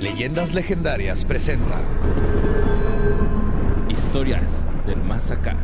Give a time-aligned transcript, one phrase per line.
[0.00, 1.80] Leyendas Legendarias presenta
[3.88, 5.56] Historias del Más Acá.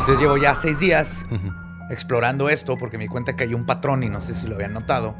[0.00, 1.24] Entonces llevo ya seis días
[1.90, 4.56] explorando esto porque me di cuenta que hay un patrón y no sé si lo
[4.56, 5.14] habían notado.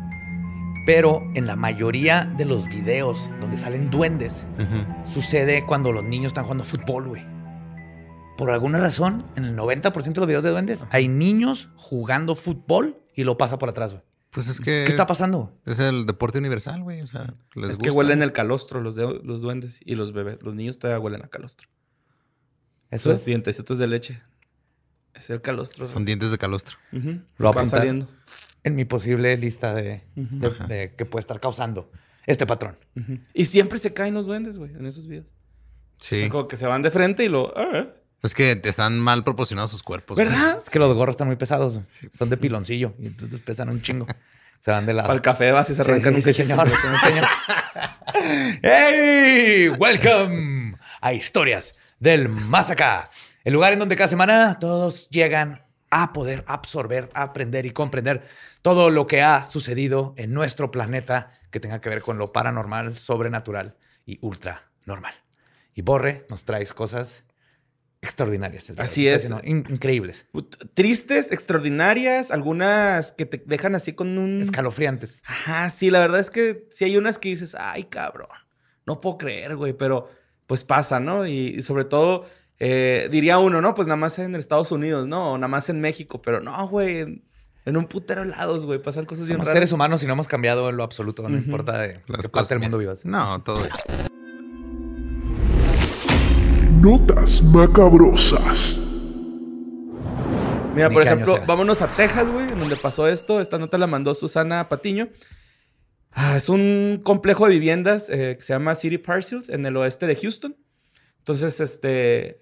[0.86, 4.44] Pero en la mayoría de los videos donde salen duendes,
[5.04, 7.24] sucede cuando los niños están jugando fútbol, güey.
[8.36, 13.00] Por alguna razón, en el 90% de los videos de duendes, hay niños jugando fútbol
[13.14, 14.02] y lo pasa por atrás, güey.
[14.30, 14.64] Pues es que.
[14.84, 15.56] ¿Qué está pasando?
[15.64, 17.00] Es el deporte universal, güey.
[17.00, 20.42] O sea, les es que huelen el calostro los, de- los duendes y los bebés.
[20.42, 21.68] Los niños todavía huelen a calostro.
[22.90, 23.24] Eso Los es.
[23.26, 24.22] dientecitos de leche.
[25.14, 25.84] Es el calostro.
[25.84, 26.76] Son dientes de calostro.
[26.92, 27.20] Ujú.
[27.38, 28.06] Lo va saliendo.
[28.64, 31.90] En mi posible lista de, de- de que puede estar causando
[32.26, 32.76] este patrón.
[33.34, 35.32] Y siempre se caen los duendes, güey, en esos videos.
[36.00, 36.28] Sí.
[36.28, 37.52] Como que se van de frente y lo...
[37.56, 37.88] ah,
[38.22, 40.16] Es que están mal proporcionados sus cuerpos.
[40.16, 40.26] güey.
[40.26, 40.58] ¿Verdad?
[40.64, 41.80] Es que los gorros están muy pesados.
[42.16, 44.06] Son de piloncillo y entonces pesan un chingo.
[44.60, 45.06] Se van de lado.
[45.06, 46.74] Para el café vas y se arrancan sí, un señor, sí,
[47.06, 47.24] señor.
[48.60, 49.68] ¡Hey!
[49.68, 53.10] Welcome a Historias del Más Acá.
[53.44, 58.26] El lugar en donde cada semana todos llegan a poder absorber, aprender y comprender
[58.60, 62.96] todo lo que ha sucedido en nuestro planeta que tenga que ver con lo paranormal,
[62.96, 65.14] sobrenatural y ultra normal.
[65.72, 67.22] Y Borre nos traes cosas
[68.02, 68.68] extraordinarias.
[68.70, 69.28] el día de Así es.
[69.44, 70.26] In- increíbles.
[70.74, 74.40] Tristes, extraordinarias, algunas que te dejan así con un...
[74.40, 75.22] Escalofriantes.
[75.26, 78.28] Ajá, sí, la verdad es que sí hay unas que dices, ay, cabrón,
[78.86, 80.10] no puedo creer, güey, pero
[80.46, 81.26] pues pasa, ¿no?
[81.26, 82.26] Y, y sobre todo,
[82.58, 83.74] eh, diría uno, ¿no?
[83.74, 85.32] Pues nada más en Estados Unidos, ¿no?
[85.32, 87.24] O nada más en México, pero no, güey, en,
[87.66, 89.56] en un putero de lados, güey, pasan cosas bien Somos raras.
[89.56, 91.28] seres humanos y no hemos cambiado en lo absoluto.
[91.28, 93.04] No importa de Las qué cosas- parte del mundo vivas.
[93.04, 93.60] No, todo.
[96.80, 98.78] Notas macabrosas.
[100.76, 103.40] Mira, Ni por ejemplo, vámonos a Texas, güey, en donde pasó esto.
[103.40, 105.08] Esta nota la mandó Susana Patiño.
[106.12, 110.06] Ah, es un complejo de viviendas eh, que se llama City Parcels en el oeste
[110.06, 110.56] de Houston.
[111.18, 112.38] Entonces, este,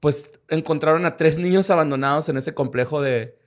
[0.00, 3.38] pues encontraron a tres niños abandonados en ese complejo de,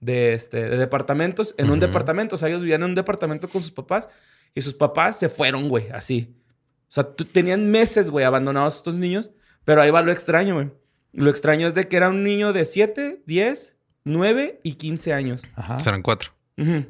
[0.00, 2.36] de, este, de departamentos, en un departamento.
[2.36, 4.08] O sea, ellos vivían en un departamento con sus papás
[4.54, 6.34] y sus papás se fueron, güey, así.
[6.88, 9.30] O sea, tenían meses, güey, abandonados estos niños,
[9.64, 10.70] pero ahí va lo extraño, güey.
[11.12, 15.42] Lo extraño es de que era un niño de 7, 10, 9 y 15 años.
[15.54, 15.78] Ajá.
[15.80, 16.30] Serán cuatro.
[16.58, 16.84] Ujú.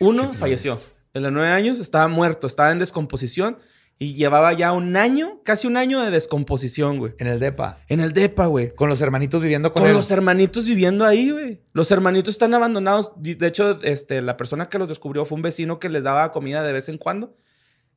[0.00, 0.80] Uno falleció.
[1.12, 3.58] El de 9 años estaba muerto, estaba en descomposición
[3.98, 7.14] y llevaba ya un año, casi un año de descomposición, güey.
[7.18, 7.78] En el DEPA.
[7.88, 8.74] En el DEPA, güey.
[8.74, 9.96] Con los hermanitos viviendo con, Con él.
[9.96, 11.62] los hermanitos viviendo ahí, güey.
[11.72, 13.12] Los hermanitos están abandonados.
[13.16, 16.64] De hecho, este, la persona que los descubrió fue un vecino que les daba comida
[16.64, 17.36] de vez en cuando.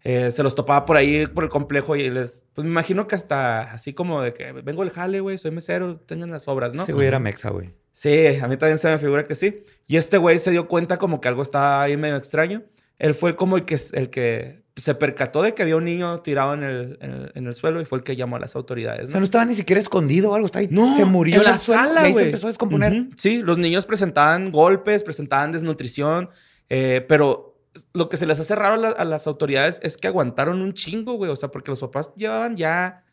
[0.04, 2.44] Eh, se los topaba por ahí, por el complejo y les...
[2.58, 5.98] Pues me imagino que hasta así como de que vengo del jale, güey, soy mesero,
[5.98, 6.82] tengan las obras, ¿no?
[6.82, 7.70] Ese güey era mexa, güey.
[7.94, 8.10] Sí,
[8.42, 9.64] a mí también se me figura que sí.
[9.86, 12.64] Y este güey se dio cuenta como que algo estaba ahí medio extraño.
[12.98, 16.56] Él fue como el que, el que se percató de que había un niño tirado
[16.56, 19.02] en el, en el, en el suelo y fue el que llamó a las autoridades.
[19.02, 19.12] O ¿no?
[19.12, 20.48] sea, no estaba ni siquiera escondido o algo.
[20.48, 20.68] Está ahí.
[20.72, 22.14] No, se murió en la el sala, güey.
[22.16, 22.92] se empezó a descomponer.
[22.92, 26.32] Ujú, Sí, los niños presentaban golpes, presentaban desnutrición,
[26.70, 27.47] eh, pero
[27.94, 30.74] lo que se les hace raro a, la- a las autoridades es que aguantaron un
[30.74, 31.32] chingo, güey.
[31.32, 33.04] O sea, porque los papás llevaban ya.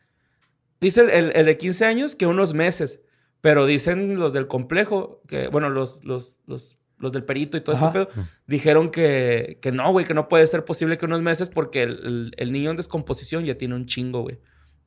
[0.81, 3.01] Dice el, el- el de 15 años que unos meses,
[3.41, 7.75] pero dicen los del complejo, que, bueno, los, los, los, los del perito y todo
[7.75, 7.87] Ajá.
[7.87, 11.49] este pedo, dijeron que, que no, güey, que no puede ser posible que unos meses
[11.49, 14.39] porque el, el- el niño en descomposición ya tiene un chingo, güey.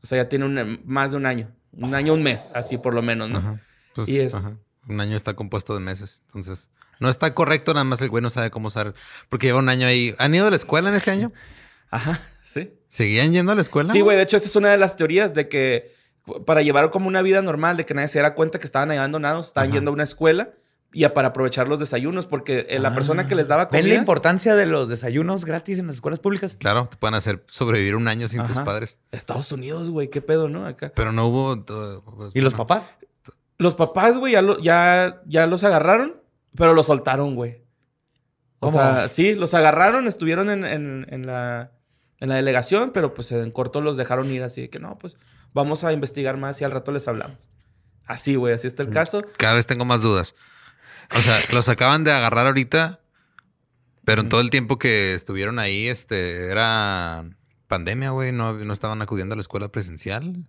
[0.02, 1.50] O sea, ya tiene un- más de un año.
[1.72, 3.38] Un año, un mes, así por lo menos, ¿no?
[3.38, 3.60] Ajá.
[3.94, 4.56] Pues, Y es- ajá.
[4.88, 6.22] Un año está compuesto de meses.
[6.28, 8.94] Entonces, no está correcto, nada más el güey no sabe cómo usar.
[9.28, 10.14] Porque lleva un año ahí.
[10.18, 11.32] ¿Han ido a la escuela en ese año?
[11.90, 12.72] Ajá, sí.
[12.88, 13.92] ¿Seguían yendo a la escuela?
[13.92, 15.92] Sí, güey, de hecho esa es una de las teorías de que
[16.44, 18.98] para llevar como una vida normal, de que nadie se diera cuenta que estaban ahí
[18.98, 19.76] abandonados, estaban Ajá.
[19.78, 20.50] yendo a una escuela
[20.92, 22.94] y a- para aprovechar los desayunos, porque eh, la Ah.
[22.94, 23.98] persona que les daba ¿Ven la comida...
[23.98, 26.56] importancia de los desayunos gratis en las escuelas públicas?
[26.58, 28.98] Claro, te pueden hacer sobrevivir un año sin tus padres.
[29.12, 30.66] Estados Unidos, güey, qué pedo, ¿no?
[30.66, 30.92] Acá.
[30.94, 31.52] Pero no hubo.
[31.52, 32.92] uh, pues, ¿Y los papás?
[33.58, 36.17] Los papás, güey, ya, lo- ya, ya los agarraron,
[36.56, 37.62] pero los soltaron, güey.
[38.60, 38.72] O ¿Cómo?
[38.78, 41.72] sea, sí, los agarraron, estuvieron en, en- en la,
[42.18, 45.16] en la delegación, pero pues en corto los dejaron ir así de que no, pues
[45.52, 47.38] vamos a investigar más y al rato les hablamos.
[48.04, 49.22] Así, güey, así está el caso.
[49.36, 50.34] Cada vez tengo más dudas.
[51.16, 53.00] O sea, los acaban de agarrar ahorita,
[54.04, 57.28] pero en todo el tiempo que estuvieron ahí, este, era
[57.66, 58.32] pandemia, güey.
[58.32, 60.44] No, no estaban acudiendo a la escuela presencial.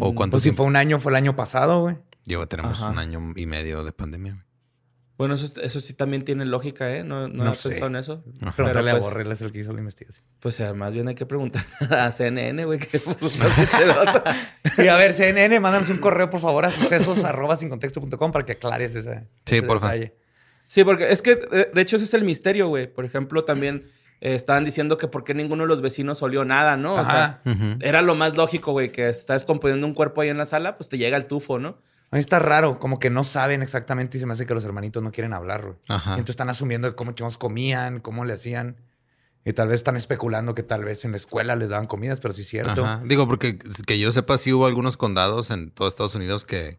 [0.00, 1.96] ¿O Mm, cuánto Pues si fue un año, fue el año pasado, güey.
[2.28, 2.90] Lleva, tenemos Ajá.
[2.90, 4.32] un año y medio de pandemia.
[4.34, 4.44] güey.
[5.16, 7.02] Bueno, eso, eso sí también tiene lógica, ¿eh?
[7.02, 7.70] No, no, No sé.
[7.70, 8.22] pensado en eso.
[8.40, 8.52] Ajá.
[8.54, 10.24] Pregúntale pues- a Borre, él es el que hizo la investigación.
[10.38, 13.00] Pues más bien hay que preguntar a CNN, güey, que.
[14.76, 18.16] Sí, a ver, CNN, mándanos un correo, por favor, a sucesos arroba sin contexto punto
[18.18, 19.86] com para que aclares ese, Sí, ese porfa.
[19.92, 20.14] detalle.
[20.62, 22.86] Sí, porque es que, de hecho, ese es el misterio, güey.
[22.92, 23.90] Por ejemplo, también
[24.20, 26.94] eh, estaban diciendo que por qué ninguno de los vecinos olió nada, ¿no?
[26.94, 27.40] O sea,
[27.80, 30.88] era lo más lógico, güey, que está descomponiendo un cuerpo ahí en la sala, pues
[30.88, 31.78] te llega el tufo, ¿no?
[32.10, 34.64] A mí está raro, como que no saben exactamente y se me hace que los
[34.64, 35.76] hermanitos no quieren hablar, güey.
[35.88, 36.10] Ajá.
[36.10, 38.76] Y entonces están asumiendo cómo chingados comían, cómo le hacían.
[39.44, 42.32] Y tal vez están especulando que tal vez en la escuela les daban comidas, pero
[42.34, 42.84] sí es cierto.
[42.84, 43.02] Ajá.
[43.04, 46.78] Digo, porque que yo sepa, sí hubo algunos condados en todo Estados Unidos que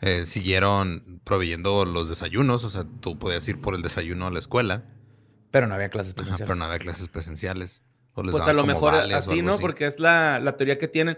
[0.00, 2.64] eh, siguieron proveyendo los desayunos.
[2.64, 4.84] O sea, tú podías ir por el desayuno a la escuela,
[5.50, 6.46] Pero no había clases Ajá, presenciales.
[6.48, 7.82] pero no había clases presenciales.
[8.14, 9.58] O les Pues a daban lo como mejor así, ¿no?
[9.58, 11.16] Porque es la, la teoría que tienen.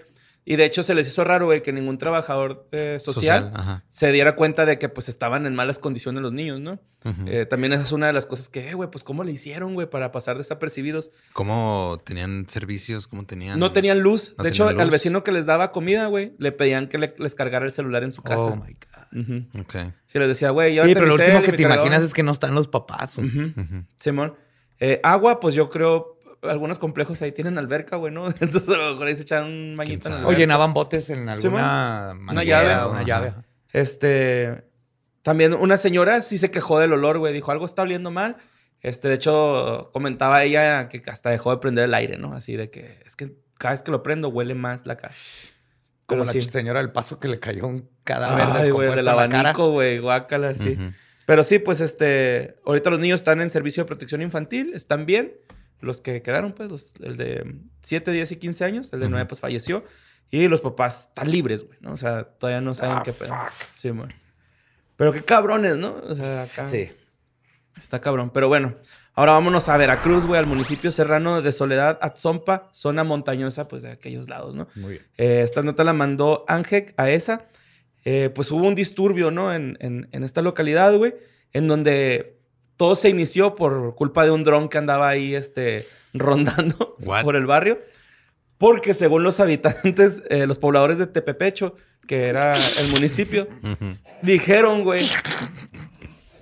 [0.48, 3.52] Y de hecho se les hizo raro, güey, que ningún trabajador eh, social,
[3.88, 6.78] se diera cuenta de que pues estaban en malas condiciones los niños, ¿no?
[7.26, 9.75] Eh, también esa es una de las cosas que, eh, güey, pues cómo le hicieron,
[9.75, 11.10] güey, para pasar desapercibidos.
[11.32, 13.06] ¿Cómo tenían servicios?
[13.08, 13.58] ¿Cómo tenían?
[13.58, 14.34] No tenían luz.
[14.38, 17.34] no de hecho, al vecino que les daba comida, güey, le pedían que le- les
[17.34, 18.40] cargara el celular en su casa.
[18.42, 19.60] Oh my God.
[19.60, 19.75] Ok.
[20.06, 21.87] Sí, les decía, güey, Sí, pero lo último que te cargador.
[21.87, 23.19] imaginas es que no están los papás.
[23.19, 23.52] Ujú.
[23.99, 24.34] Simón.
[24.78, 26.15] Eh, agua, pues yo creo,
[26.48, 28.26] algunos complejos ahí tienen alberca, güey, ¿no?
[28.40, 31.25] Entonces a lo mejor ahí se echaron un bañito en la O llenaban botes en
[31.38, 32.66] Sí, alguna Una llave.
[32.75, 33.02] Una Ajá.
[33.04, 33.34] llave.
[33.72, 34.64] Este.
[35.22, 37.32] También una señora sí se quejó del olor, güey.
[37.32, 38.37] Dijo, algo está oliendo mal.
[38.81, 42.32] Este, de hecho, comentaba ella que hasta dejó de prender el aire, ¿no?
[42.34, 45.20] Así de que es que cada vez que lo prendo huele más la casa.
[46.06, 46.42] Como Pero la sí.
[46.42, 49.40] señora del paso que le cayó un cadáver Ay, güey, del en la cara.
[49.40, 50.78] abanico, güey, guácala, sí.
[51.26, 55.32] Pero sí, pues este, ahorita los niños están en servicio de protección infantil, están bien.
[55.81, 59.12] Los que quedaron, pues, los, el de 7, 10 y 15 años, el de Ujú.
[59.12, 59.84] 9 pues falleció.
[60.31, 61.93] Y los papás están libres, güey, ¿no?
[61.93, 63.34] O sea, todavía no saben Ah, qué pedo.
[63.76, 64.12] Sí, man.
[64.96, 65.94] Pero qué cabrones, ¿no?
[66.08, 66.67] O sea, acá.
[66.67, 66.90] Sí.
[67.76, 68.31] Está cabrón.
[68.32, 68.75] Pero bueno,
[69.14, 73.90] ahora vámonos a Veracruz, güey, al municipio serrano de Soledad, Atzompa, zona montañosa, pues de
[73.93, 74.67] aquellos lados, ¿no?
[74.75, 75.06] Muy bien.
[75.19, 77.44] Eh, esta nota la mandó Ángel a esa.
[78.05, 79.52] Eh, pues hubo un disturbio, ¿no?
[79.52, 81.14] En, en- en esta localidad, güey,
[81.52, 82.35] en donde
[82.76, 87.25] todo se inició por culpa de un dron que andaba ahí, este, rondando What?
[87.25, 87.81] por el barrio.
[88.58, 91.76] Porque según los habitantes, eh, los pobladores de Tepepecho,
[92.06, 93.49] que era el municipio,
[94.23, 95.06] dijeron, güey.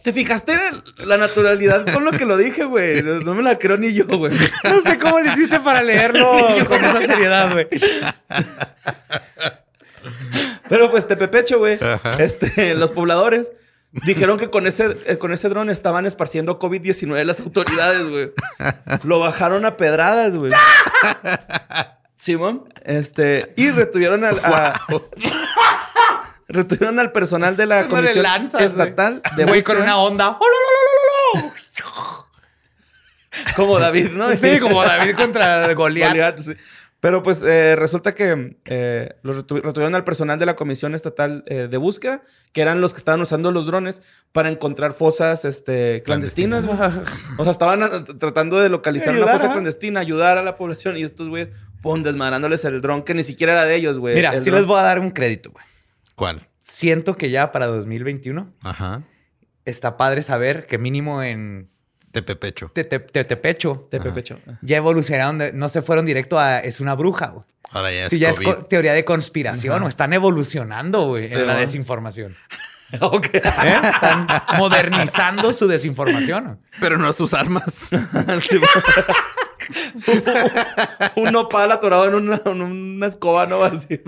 [0.03, 3.03] ¿Te fijaste en la naturalidad con lo que lo dije, güey?
[3.03, 4.33] No me la creo ni yo, güey.
[4.65, 6.31] No sé cómo le hiciste para leerlo
[6.69, 7.67] con esa seriedad, güey.
[10.69, 11.79] Pero pues Tepepecho, güey.
[12.19, 13.51] Este, los pobladores
[14.05, 18.33] dijeron que con ese, eh, con ese dron estaban esparciendo COVID-19 las autoridades, güey.
[19.05, 20.53] Lo bajaron a pedradas, güey.
[22.17, 22.73] Simón.
[22.85, 24.81] Este, y retuvieron al, a-
[26.49, 28.63] retuvieron al personal de la Comisión lanzas.
[28.63, 30.31] Estatal de Güey, con una onda.
[30.31, 31.55] ¡Oh, lo, lo, lo, lo, lo!
[33.57, 34.33] como David, ¿no?
[34.35, 36.11] Sí, como David contra Goliat.
[36.11, 36.55] Goliat, sí.
[37.05, 41.45] Pero pues eh, resulta que eh, los retu- retuvieron al personal de la Comisión Estatal
[41.49, 42.23] eh, de Búsqueda,
[42.55, 44.01] que eran los que estaban usando los drones
[44.33, 46.65] para encontrar fosas este, clandestinas.
[47.37, 49.53] o sea, estaban ah, tratando de localizar una fosa ajá.
[49.53, 51.51] clandestina, ayudar a la población y estos güeyes,
[51.83, 54.15] pum, desmadrándoles el dron que ni siquiera era de ellos, güey.
[54.15, 54.63] Mira, El sí dron.
[54.63, 55.65] les voy a dar un crédito, güey.
[56.15, 56.49] ¿Cuál?
[56.67, 59.03] Siento que ya para 2021 Ajá.
[59.67, 61.69] está padre saber que mínimo en
[62.15, 62.71] Tepepecho.
[62.73, 64.39] Te- Te- Te- Tepecho Tepepecho.
[64.63, 67.45] ya evolucionaron, de- no se fueron directo a es una bruja, güey.
[67.73, 68.67] Ahora ya es Sí, ya es COVID.
[68.69, 72.37] teoría de conspiración, o están evolucionando, güey, Sí, en la desinformación.
[73.01, 73.27] Ok.
[73.35, 73.41] ¿Eh?
[73.43, 74.29] Están
[74.59, 76.61] modernizando su desinformación.
[76.79, 77.91] Pero no sus armas.
[81.17, 83.63] Un nopal atorado en una, en una escoba, ¿no?
[83.65, 84.01] Así.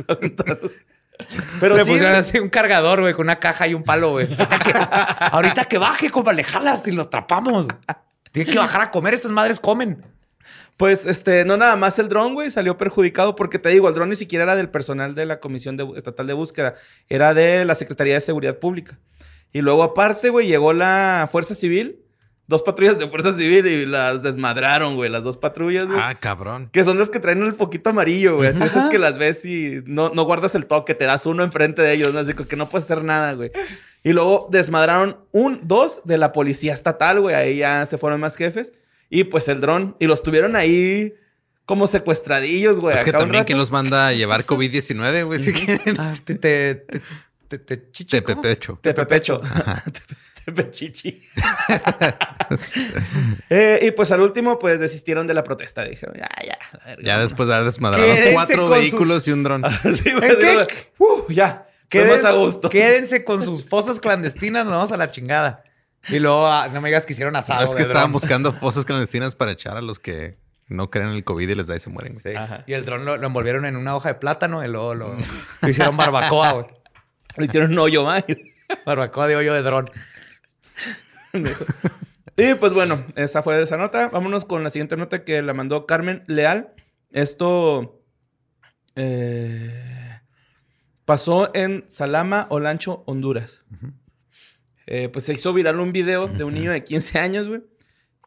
[1.61, 4.27] Pero Le sí, pusieron así un cargador, güey, con una caja y un palo, güey.
[4.39, 4.73] Ahorita que,
[5.33, 7.67] ahorita que baje, compa, le jalas y lo atrapamos.
[8.33, 10.03] Tiene que bajar a comer, esas madres comen.
[10.77, 14.11] Pues, este, no nada más el dron, güey, salió perjudicado porque te digo, el dron
[14.11, 16.75] ni siquiera era del personal de la Comisión de- Estatal de Búsqueda,
[17.09, 18.99] era de la Secretaría de Seguridad Pública.
[19.53, 22.01] Y luego, aparte, güey, llegó la Fuerza Civil,
[22.47, 25.99] dos patrullas de Fuerza Civil y las desmadraron, güey, las dos patrullas, güey.
[26.01, 26.69] ah, cabrón.
[26.73, 28.51] Que son las que traen el foquito amarillo, güey.
[28.51, 31.83] Así esas que las ves y no, no guardas el toque, te das uno enfrente
[31.83, 32.21] de ellos, ¿no?
[32.21, 33.51] Así que no puedes hacer nada, güey.
[34.03, 37.35] Y luego desmadraron un, dos de la policía estatal, güey.
[37.35, 38.73] Ahí ya se fueron más jefes.
[39.11, 39.97] Y pues el dron.
[39.99, 41.15] Y los tuvieron ahí
[41.65, 42.97] como secuestradillos, güey.
[42.97, 45.43] es que también quién los manda a llevar COVID-19, güey.
[45.43, 45.97] Si quieren.
[45.99, 47.03] Ah, te, te, te,
[47.49, 48.21] te, te chichi,
[50.47, 51.23] Tepechichi.
[53.51, 55.85] eh, y pues al último, pues desistieron de la protesta.
[55.85, 56.59] Dijeron, ya, ya.
[56.85, 57.23] verga, Ya no".
[57.23, 59.63] después de haber desmadrado Quédense cuatro vehículos sus- y un dron.
[59.83, 60.21] Sí, digo,
[60.99, 61.67] "Uh, ya.
[61.89, 62.69] Quedemos a gusto.
[62.69, 65.63] Quédense con sus fosas clandestinas, nos vamos a la chingada.
[66.09, 67.65] Y luego, ah, no me digas que hicieron asado.
[67.65, 68.13] es que estaban dron.
[68.13, 70.37] buscando fosas clandestinas para echar a los que
[70.69, 72.19] no creen en el COVID y les da y se mueren.
[72.23, 72.31] Sí.
[72.67, 75.17] Y el dron lo, lo envolvieron en una hoja de plátano y luego lo,
[75.63, 76.67] lo hicieron barbacoa.
[77.37, 78.25] Le hicieron un hoyo, man.
[78.85, 79.91] Barbacoa de hoyo de dron.
[82.37, 84.09] y pues bueno, esa fue esa nota.
[84.09, 86.73] Vámonos con la siguiente nota que la mandó Carmen Leal.
[87.11, 88.03] Esto
[88.95, 90.21] eh,
[91.05, 93.61] pasó en Salama, Olancho, Honduras.
[94.87, 97.63] Eh, pues se hizo viral un video de un niño de 15 años, güey,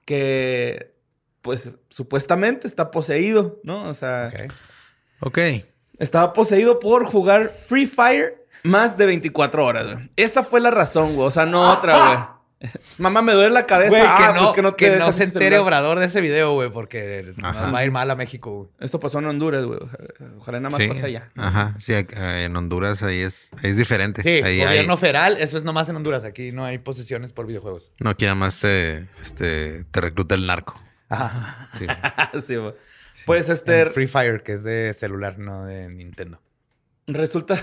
[0.05, 0.93] que
[1.41, 3.85] pues supuestamente está poseído, ¿no?
[3.87, 4.31] O sea,
[5.21, 5.39] Ok.
[5.99, 10.11] estaba poseído por jugar Free Fire más de 24 horas, güey.
[10.17, 11.27] Esa fue la razón, güey.
[11.27, 12.38] O sea, no otra, güey.
[12.97, 13.89] Mamá, me duele la cabeza.
[13.89, 15.59] Güey, que Ah, no, pues que no que se entere celular.
[15.61, 17.71] Obrador de ese video, güey, porque nos Ajá.
[17.71, 18.69] va a ir mal a México, güey.
[18.79, 19.79] Esto pasó en Honduras, güey.
[20.37, 20.87] Ojalá- nada más Sí.
[20.89, 21.29] pase allá.
[21.37, 21.75] Ajá.
[21.79, 22.05] Sí, eh,
[22.45, 24.21] en Honduras ahí es, ahí es diferente.
[24.23, 26.25] Sí, ahí gobierno hay- federal, eso es nomás en Honduras.
[26.25, 27.93] Aquí no hay posesiones por videojuegos.
[28.01, 30.75] No, aquí nada más te, este, te recluta el narco.
[31.07, 31.69] Ajá.
[31.77, 31.87] Sí.
[32.45, 32.73] Sí, güey.
[33.25, 36.41] Pues este, En Free Fire, que es de celular, no de Nintendo.
[37.07, 37.55] resulta,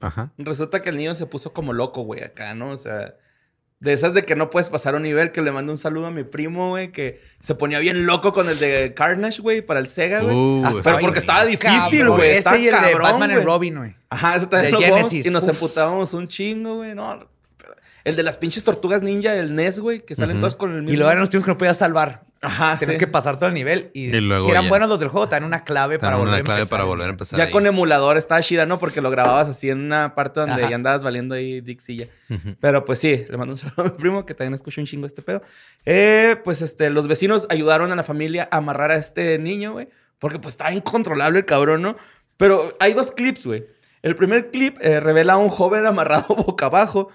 [0.00, 0.30] Ajá.
[0.38, 2.70] resulta que el niño se puso como loco, güey, acá, ¿no?
[2.70, 3.14] O sea,
[3.84, 6.10] de esas de que no puedes pasar un nivel, que le mando un saludo a
[6.10, 9.88] mi primo, güey, que se ponía bien loco con el de Carnage, güey, para el
[9.88, 10.34] Sega, güey.
[10.34, 12.30] Uh, ese pero porque estaba difícil, güey.
[12.38, 13.38] Ese y el de cabrón, Batman güey.
[13.38, 13.94] and Robin, güey.
[14.08, 15.50] Ajá, eso también De lo Genesis, y nos uf.
[15.50, 16.94] emputábamos un chingo, güey.
[16.94, 17.20] No,
[18.04, 20.40] el de las pinches tortugas ninja, el NES, güey, que salen Ujú.
[20.40, 20.92] todas con el mismo.
[20.92, 22.22] Y luego eran los tiempos que no podías salvar.
[22.42, 22.98] Ajá, Tienes sí.
[23.00, 23.90] que pasar todo el nivel.
[23.94, 24.68] Y, Y luego si eran ya.
[24.68, 26.76] buenos los del juego, te dan una clave para dan volver una a clave empezar.
[26.78, 27.38] para volver a empezar.
[27.38, 27.50] Ya ahí.
[27.50, 28.78] con emulador estaba chida, ¿no?
[28.78, 30.68] Porque lo grababas así en una parte donde Ajá.
[30.68, 32.08] ya andabas valiendo ahí Dixilla.
[32.60, 35.06] Pero pues sí, le mando un saludo a mi primo que también escucha un chingo
[35.06, 35.40] este pedo.
[35.86, 39.88] Eh, pues este, los vecinos ayudaron a la familia a amarrar a este niño, güey.
[40.18, 41.96] Porque pues estaba incontrolable el cabrón, ¿no?
[42.36, 43.64] Pero hay dos clips, güey.
[44.02, 47.08] El primer clip eh, revela a un joven amarrado boca abajo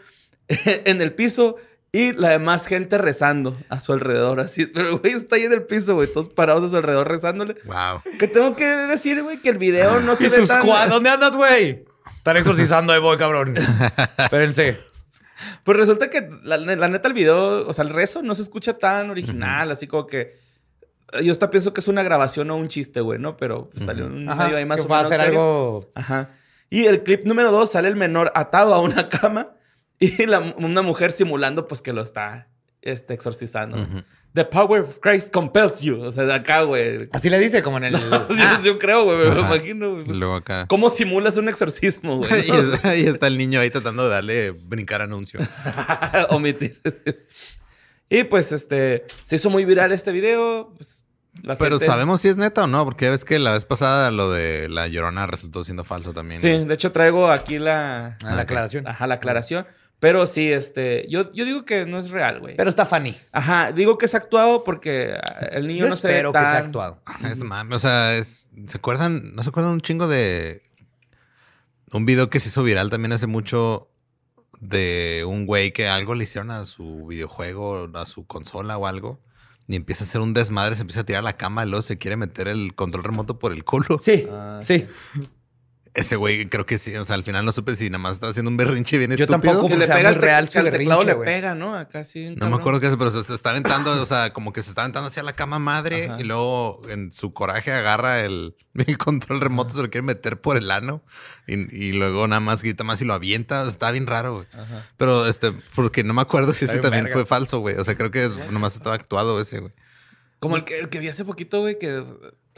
[0.66, 1.56] en el piso
[1.92, 4.66] y la demás gente rezando a su alrededor, así.
[4.68, 7.56] Pero, güey, está ahí en el piso, güey, todos parados a su alrededor rezándole.
[7.66, 8.02] Wow.
[8.20, 10.90] Que tengo que decir, güey, que el video no se Y ve sus tan...
[10.90, 11.84] ¿dónde andas, güey?
[12.18, 13.54] Están exorcizando ahí, voy, cabrón.
[14.18, 14.78] Espérense.
[15.64, 18.78] Pues resulta que la, la neta el video, o sea, el rezo no se escucha
[18.78, 20.36] tan original, así como que...
[21.14, 23.38] eh, Yo hasta pienso que es una grabación o un chiste, güey, ¿no?
[23.38, 25.40] Pero pues, salió un Ajá, medio ahí más que o va a menos hacer serio.
[25.42, 25.92] algo...
[25.96, 26.30] Ajá.
[26.70, 29.54] Y el clip número dos sale el menor atado a una cama
[30.20, 32.48] y la- una mujer simulando pues que lo está
[32.82, 33.88] este, exorcizando.
[34.34, 36.00] The power of Christ compels you.
[36.02, 37.10] O sea, de acá, güey.
[37.12, 37.96] Así le dice, como en el...
[38.30, 40.00] Sí, Ah, yo creo, güey, me lo imagino.
[40.02, 40.68] Y luego acá.
[40.68, 42.32] ¿Cómo simulas un exorcismo, güey?
[42.48, 45.40] y, es- está el niño ahí tratando de darle brincar anuncio.
[46.30, 46.80] Omitir.
[48.10, 50.74] y pues, este, se hizo muy viral este video.
[50.78, 51.04] pues,
[51.42, 53.66] la Pero gente- sabemos si es neta o no, porque ya ves que la vez
[53.66, 56.40] pasada lo de la llorona resultó siendo falso también.
[56.40, 58.88] Sí, de hecho traigo aquí la, ah, la aclaración.
[58.88, 59.66] ajá, la aclaración.
[60.00, 62.56] Pero sí, este, yo, yo digo que no es real, güey.
[62.56, 63.16] Pero está funny.
[63.34, 65.14] Ajá, digo que es actuado porque
[65.52, 67.02] el niño Yo no se ve espero que sea tan- actuado.
[67.30, 69.36] Es mame, o sea, es, ¿se acuerdan?
[69.36, 70.62] ¿No se acuerdan un chingo de
[71.92, 73.90] un video que se hizo viral también hace mucho
[74.62, 79.20] de un güey que algo le hicieron a su videojuego, a su consola o algo?
[79.68, 82.16] Y empieza a hacer un desmadre, se empieza a tirar la cama luego se quiere
[82.18, 84.00] meter el control remoto por el culo.
[84.02, 84.88] Sí, Ah, sí.
[85.96, 88.30] Ese güey creo que sí, o sea, al final no supe si nada más estaba
[88.30, 89.54] haciendo un berrinche bien Yo estúpido.
[89.54, 91.26] tampoco, Que le pega te- real que su teclado berrinche, le güey.
[91.28, 91.76] pega, ¿no?
[91.76, 92.36] Acá sí.
[92.38, 94.70] No me acuerdo qué es, pero se, se está aventando, o sea, como que se
[94.70, 96.20] está aventando hacia la cama madre Ajá.
[96.20, 100.58] y luego en su coraje agarra el, el control remoto, se lo quiere meter por
[100.58, 101.04] el ano
[101.48, 103.62] y, y luego nada más grita más y lo avienta.
[103.62, 104.48] O sea, está bien raro, güey.
[104.98, 107.18] Pero este, porque no me acuerdo si Está ese también verga.
[107.20, 107.76] fue falso, güey.
[107.78, 109.72] O sea, creo que nomás estaba actuado ese, güey.
[110.40, 112.02] Como el que, el que vi hace poquito, güey, que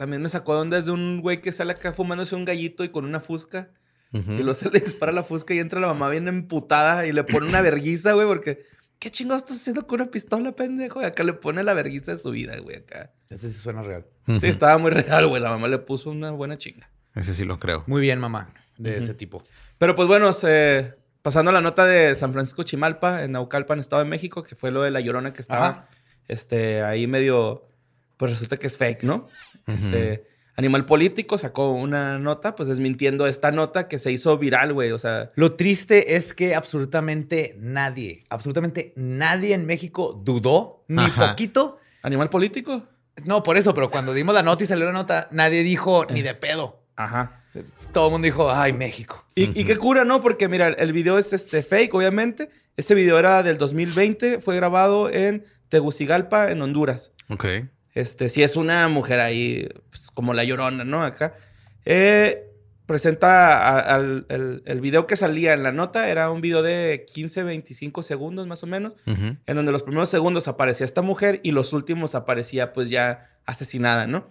[0.02, 2.82] también me sacó de onda es de un güey que sale acá fumándose un gallito
[2.82, 3.70] y con una fusca.
[4.12, 7.22] Y luego se le dispara la fusca y entra la mamá bien emputada y le
[7.22, 8.64] pone una verguiza, güey, porque...
[8.98, 11.00] ¿Qué chingados estás haciendo con una pistola, pendejo?
[11.02, 13.12] Y acá le pone la verguiza de su vida, güey, acá.
[13.30, 14.06] Ese sí suena real.
[14.26, 15.40] Sí, estaba muy real, güey.
[15.40, 16.90] La mamá le puso una buena chinga.
[17.14, 17.84] Ese sí lo creo.
[17.86, 19.44] Muy bien, mamá, de ese tipo.
[19.78, 24.02] Pero pues bueno, se- pasando a la nota de San Francisco Chimalpa, en Naucalpan, Estado
[24.02, 25.88] de México, que fue lo de la llorona que estaba Ajá.
[26.28, 27.68] este, ahí medio.
[28.18, 29.28] Pues resulta que es fake, ¿no?
[29.66, 30.24] Este,
[30.56, 34.92] Animal Político sacó una nota, pues desmintiendo esta nota que se hizo viral, güey.
[34.92, 41.30] O sea, Lo triste es que absolutamente nadie, absolutamente nadie en México dudó, ni Ajá.
[41.30, 41.78] poquito.
[42.02, 42.84] Animal Político.
[43.24, 46.22] No, por eso, pero cuando dimos la nota y salió la nota, nadie dijo ni
[46.22, 46.82] de pedo.
[46.96, 47.44] Ajá.
[47.92, 49.24] Todo el mundo dijo, ay, México.
[49.34, 50.22] Y, y qué cura, ¿no?
[50.22, 52.50] Porque mira, el, el video es este fake, obviamente.
[52.76, 57.12] Este video era del 2020, fue grabado en Tegucigalpa, en Honduras.
[57.28, 57.44] Ok.
[57.94, 61.02] Este, si es una mujer ahí, pues, como la llorona, ¿no?
[61.02, 61.34] Acá.
[61.84, 62.48] Eh,
[62.86, 67.04] presenta a- al, el, el video que salía en la nota, era un video de
[67.12, 68.96] 15, 25 segundos más o menos,
[69.46, 74.06] en donde los primeros segundos aparecía esta mujer y los últimos aparecía pues ya asesinada,
[74.06, 74.28] ¿no?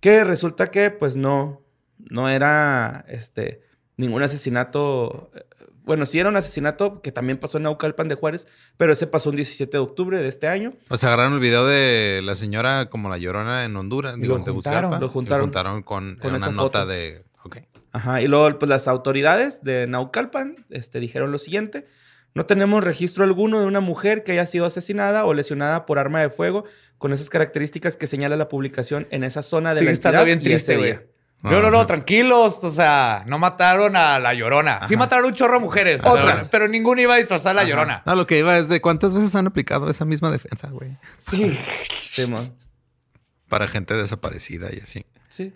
[0.00, 1.62] Que resulta que pues no,
[1.98, 3.60] no era, este,
[4.00, 5.30] ningún asesinato.
[5.34, 5.44] eh,
[5.84, 9.30] Bueno, sí era un asesinato que también pasó en Naucalpan de Juárez, pero ese pasó
[9.30, 10.74] un 17 de octubre de este año.
[10.88, 14.38] O sea, agarraron el video de la señora como la llorona en Honduras, digo, lo
[14.40, 14.98] en Tegucigalpa.
[15.08, 15.40] juntaron.
[15.40, 16.86] Lo juntaron con, con una nota foto.
[16.86, 17.24] de.
[17.44, 17.58] Ok.
[17.92, 21.86] Ajá, y luego pues las autoridades de Naucalpan este, dijeron lo siguiente.
[22.34, 26.20] No tenemos registro alguno de una mujer que haya sido asesinada o lesionada por arma
[26.20, 26.64] de fuego
[26.98, 30.38] con esas características que señala la publicación en esa zona de Sigue la entidad bien
[30.38, 31.00] triste, güey.
[31.42, 32.62] No, no, no, tranquilos.
[32.64, 34.86] O sea, no mataron a la llorona.
[34.86, 36.02] Sí mataron un chorro de mujeres.
[36.04, 36.48] Otras.
[36.50, 37.70] Pero, ninguna iba a disfrazar a la Ajá.
[37.70, 38.02] llorona.
[38.04, 40.96] No, lo que iba es de cuántas veces han aplicado esa misma defensa, güey.
[41.30, 41.58] Sí.
[42.00, 42.54] Simón.
[43.48, 45.06] Para gente desaparecida y así.
[45.28, 45.54] Sí.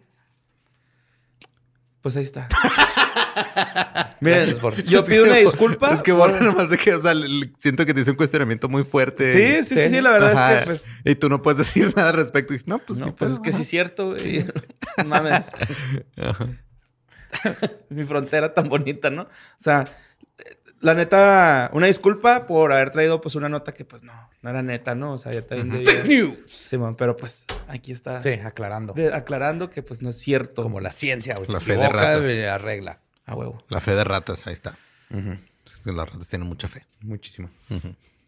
[2.01, 2.49] Pues ahí está.
[4.21, 5.91] Miren, Gracias por- yo pido una disculpa.
[5.93, 7.13] Es que por- borra nomás de que, o sea,
[7.59, 9.33] siento que te hizo un cuestionamiento muy fuerte.
[9.63, 10.85] Sí, sí, sí, sí, la verdad es que pues.
[11.05, 12.53] Y tú no puedes decir nada al respecto.
[12.53, 14.45] Y dices, no, pues, no, ni pues es que sí es cierto, güey.
[14.99, 15.45] No Mames.
[17.89, 19.23] Mi frontera tan bonita, ¿no?
[19.23, 19.85] O sea,
[20.81, 24.13] la neta, una disculpa por haber traído pues una nota que pues no,
[24.43, 25.15] no era neta, ¿no?
[25.15, 26.39] O sea, ya también Fake news.
[26.47, 28.93] Sí, man, pero pues aquí está Sí, aclarando.
[28.93, 30.63] de- aclarando que pues no es cierto.
[30.63, 31.49] Como la ciencia, güey.
[31.51, 32.25] La fe de ratas.
[32.51, 32.99] arregla.
[33.27, 33.63] A huevo.
[33.69, 34.79] La fe de ratas, ahí está.
[35.85, 36.87] Las ratas tienen mucha fe.
[37.01, 37.51] Muchísimo.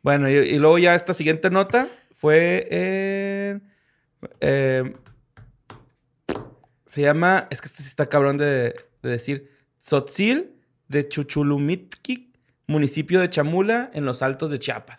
[0.02, 3.72] Bueno, y, y luego ya esta siguiente nota fue en...
[4.40, 4.94] eh,
[6.86, 7.46] se llama...
[7.50, 9.50] Es que este sí está cabrón de, de decir.
[9.84, 10.54] Tzotzil
[10.88, 12.32] de Chuchulumitki,
[12.66, 14.96] municipio de Chamula, en los altos de Chiapas.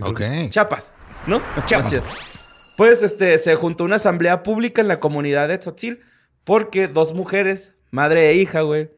[0.00, 0.22] Ok.
[0.48, 0.92] Chiapas,
[1.26, 1.42] ¿no?
[1.66, 2.74] Chiapas.
[2.76, 6.00] Pues este, se juntó una asamblea pública en la comunidad de Tzotzil
[6.42, 8.90] porque dos mujeres, madre e hija, güey,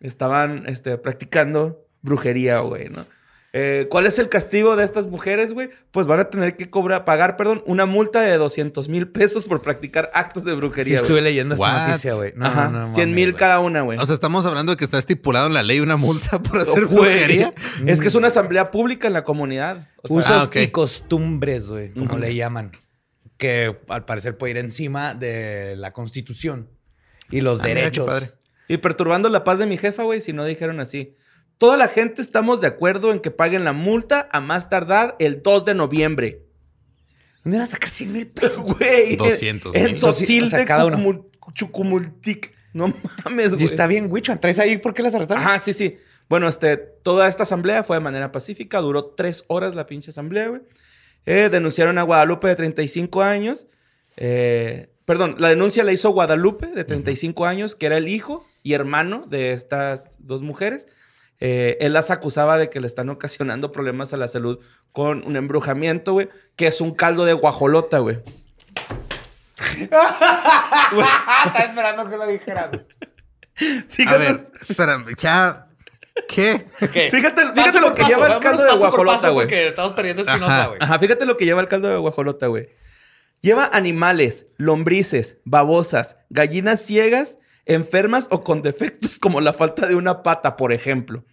[0.00, 3.04] estaban este, practicando brujería, güey, ¿no?
[3.56, 5.70] Eh, ¿Cuál es el castigo de estas mujeres, güey?
[5.92, 9.62] Pues van a tener que cobrar, pagar, perdón, una multa de 200 mil pesos por
[9.62, 10.96] practicar actos de Sí, brujería.
[10.96, 11.22] estuve güey.
[11.24, 11.86] leyendo esta What?
[11.88, 12.32] noticia, güey.
[12.34, 13.96] No, Ajá, no, no 100 mames, mil cada una, güey.
[14.00, 16.86] O sea, estamos hablando de que está estipulado en la ley una multa por hacer
[16.86, 17.54] Güey, brujería.
[17.86, 19.88] Es que es una asamblea pública en la comunidad.
[20.02, 22.72] O sea, Usos Ah, y costumbres, güey, como le llaman.
[23.36, 26.70] Que al parecer puede ir encima de la constitución
[27.30, 28.34] y los Ah, mira, qué derechos.
[28.68, 31.14] Y perturbando la paz de mi jefa, güey, si no dijeron así.
[31.58, 35.42] Toda la gente estamos de acuerdo en que paguen la multa a más tardar el
[35.42, 36.42] 2 de noviembre.
[37.44, 38.56] ¿Dónde vas a sacar 100 mil pesos?
[38.56, 39.16] Güey.
[39.16, 39.96] 200 En mil.
[39.96, 41.26] Tzotzil O sea, de cada uno.
[41.52, 42.54] Chucumultic.
[42.72, 42.92] No
[43.24, 43.64] mames, Y güey.
[43.64, 44.36] está bien, Wicho.
[44.38, 45.42] ¿Traes ahí por qué las arrestaron?
[45.44, 45.98] Ajá, sí, sí.
[46.28, 48.80] Bueno, este, toda esta asamblea fue de manera pacífica.
[48.80, 50.62] Duró tres horas la pinche asamblea, güey.
[51.26, 53.66] Eh, denunciaron a Guadalupe de 35 años.
[54.16, 58.72] Eh, perdón, la denuncia la hizo Guadalupe de 35 años, que era el hijo y
[58.72, 60.88] hermano de estas dos mujeres.
[61.38, 64.58] Eh, él las acusaba de que le están ocasionando problemas a la salud
[64.90, 68.20] con un embrujamiento, güey, que es un caldo de guajolota, güey.
[69.80, 72.70] Estaba esperando que lo dijeras.
[72.72, 72.80] A
[73.88, 75.68] Fíjate, ver, espérame, ya.
[76.28, 76.64] ¿Qué?
[77.10, 79.46] fíjate, fíjate lo que lleva el caldo de guajolota, güey.
[79.46, 80.22] Porque estamos perdiendo.
[80.22, 80.78] Espinosa, güey.
[80.80, 82.70] Ajá, fíjate lo que lleva el caldo de guajolota, güey.
[83.42, 90.22] Lleva animales, lombrices, babosas, gallinas ciegas, enfermas o con defectos como la falta de una
[90.22, 91.24] pata, por ejemplo.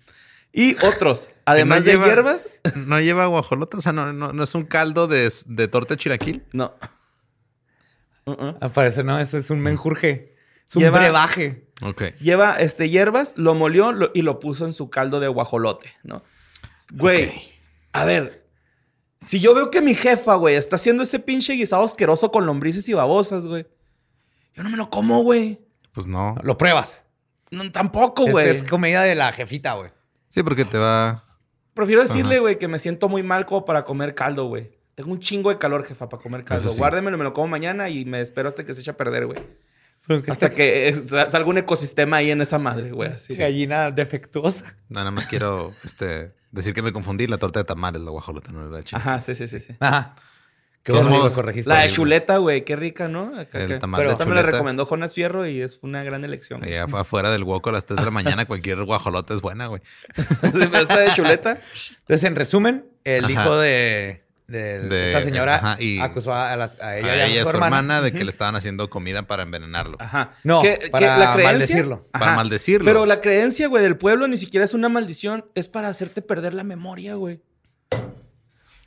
[0.54, 2.50] Y otros, además no de lleva- hierbas,
[2.88, 3.78] ¿No lleva guajolota?
[3.78, 6.44] O sea, ¿no, no, no es un caldo de, de torta de chilaquil?
[6.54, 6.74] no.
[8.26, 8.56] Uh-uh.
[8.62, 10.36] Al parecer no, eso es un menjurje.
[10.70, 11.65] Es un Lleva- brebaje.
[11.82, 12.04] Ok.
[12.20, 16.24] Lleva este, hierbas, lo molió lo- y lo puso en su caldo de guajolote, ¿no?
[16.94, 17.32] Güey,
[17.94, 18.46] a ver,
[19.22, 22.88] si yo veo que mi jefa, güey, está haciendo ese pinche guisado asqueroso con lombrices
[22.89, 23.65] y babosas, güey,
[24.54, 25.61] yo no me lo como, güey.
[25.93, 26.36] Pues no.
[26.43, 27.01] Lo pruebas.
[27.49, 28.49] No, tampoco, Es, güey.
[28.49, 29.91] es comida de la jefita, güey.
[30.30, 31.25] Sí, porque te va.
[31.73, 34.71] Prefiero decirle, güey, que me siento muy mal como para comer caldo, güey.
[34.95, 36.71] Tengo un chingo de calor, jefa, para comer caldo.
[36.71, 36.77] Sí.
[36.77, 39.39] Guárdemelo, me lo como mañana y me espero hasta que se eche a perder, güey.
[40.27, 43.10] Hasta que sa- salga un ecosistema ahí en esa madre, güey.
[43.12, 43.36] Así.
[43.36, 44.75] gallina defectuosa.
[44.89, 47.27] Nada más quiero este, decir que me confundí.
[47.27, 48.97] La torta de tamales, la guajolota, no era chilaquil.
[49.10, 49.75] Ajá, sí, sí, sí, sí.
[49.80, 50.15] Ajá.
[50.84, 51.70] Qué bueno que modos, lo corregiste.
[51.70, 53.38] La de chuleta, güey, qué rica, ¿no?
[53.39, 53.80] Acá, El acá.
[53.80, 56.63] tamal Pero de esta me la recomendó Jonas Fierro y es una gran elección.
[56.63, 59.67] Allá fue afuera del hueco a las 3 de la mañana, cualquier guajolota es buena,
[59.67, 59.82] güey.
[60.41, 61.60] Esta de chuleta.
[62.00, 63.32] Entonces, en resumen, el Ajá.
[63.34, 67.20] hijo de, de De- esta señora ajá, y- acusó a, las- a ella, A y
[67.20, 67.65] a ella y su a su hermana.
[67.78, 69.98] hermana de que le estaban haciendo comida para envenenarlo.
[70.00, 70.34] Ajá.
[70.44, 72.04] No, que para maldecirlo.
[72.12, 72.86] Para maldecirlo.
[72.86, 75.46] Pero la creencia, güey, del pueblo ni siquiera es una maldición.
[75.54, 77.39] Es para hacerte perder la memoria, güey.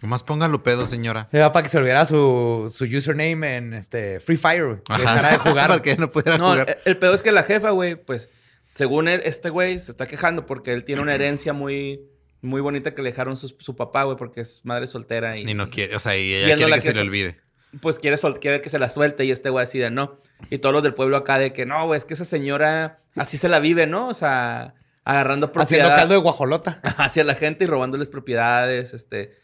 [0.05, 1.29] Nomás póngalo pedo, señora.
[1.33, 4.83] Era para que se olvidara su, su username en este Free Fire, güey.
[4.85, 5.69] Que dejara de jugar.
[5.69, 6.69] para que no pudiera No, jugar.
[6.85, 8.29] el, el pedo es que la jefa, güey, pues,
[8.75, 12.03] según él, este güey se está quejando porque él tiene una herencia muy,
[12.43, 15.45] muy bonita que le dejaron su, su papá, güey, porque es madre soltera y...
[15.47, 17.41] Ni no quiere, o sea, y y ella quiere que se le olvide.
[17.81, 20.21] pues quiere, sol- quiere que se la suelte y este güey decide no.
[20.51, 23.39] Y todos los del pueblo acá de que no, güey, es que esa señora así
[23.39, 24.09] se la vive, ¿no?
[24.09, 26.81] O sea, agarrando Haciendo propiedad caldo de guajolota.
[26.99, 29.43] hacia la gente y robándoles propiedades, este...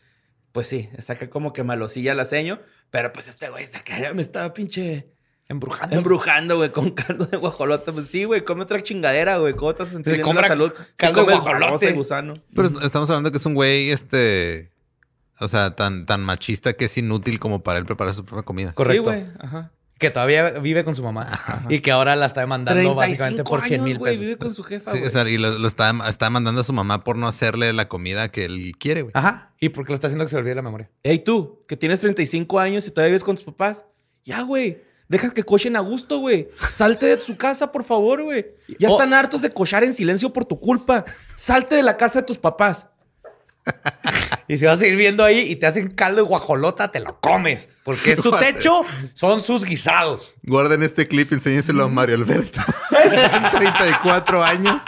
[0.53, 2.61] Pues sí, saca como que malosilla la seño,
[2.91, 5.07] pero pues este güey está que me estaba pinche
[5.49, 5.97] Embrujando.
[5.97, 7.93] embrujando, güey, con caldo de guajolote.
[7.93, 9.55] Pues sí, güey, come otra chingadera, güey.
[9.55, 10.73] ¿Cómo te vas a sentir bien la salud?
[10.97, 11.93] caldo de guajolote.
[11.93, 12.35] gusano.
[12.55, 14.71] Pero est- estamos hablando que es un güey, este.
[15.41, 18.73] O sea, tan, tan machista que es inútil como para él preparar su propia comida.
[18.75, 19.11] Correcto.
[19.13, 19.73] Sí, güey, ajá.
[20.01, 21.29] Que todavía vive con su mamá.
[21.69, 24.27] Y que ahora la está demandando básicamente por 100 mil güey, pesos.
[24.27, 25.09] vive con su jefa, Sí, güey.
[25.09, 27.87] o sea, y lo, lo está, está mandando a su mamá por no hacerle la
[27.89, 29.13] comida que él quiere, güey.
[29.15, 29.53] Ajá.
[29.61, 30.91] Y porque lo está haciendo que se le olvide la memoria.
[31.05, 33.85] Ey, tú, que tienes 35 años y todavía vives con tus papás.
[34.25, 34.83] Ya, güey.
[35.09, 36.49] Deja que cochen a gusto, güey.
[36.73, 38.47] Salte de su casa, por favor, güey.
[38.79, 38.93] Ya Oh.
[38.93, 41.05] están hartos de cochar en silencio por tu culpa.
[41.37, 42.87] Salte de la casa de tus papás.
[44.51, 47.21] Y si vas a ir viendo ahí y te hacen caldo de guajolota, te lo
[47.21, 47.69] comes.
[47.85, 48.83] Porque es su techo,
[49.15, 50.35] son sus guisados.
[50.43, 52.61] Guarden este clip y enséñenselo a Mario Alberto.
[53.53, 54.83] 34 años.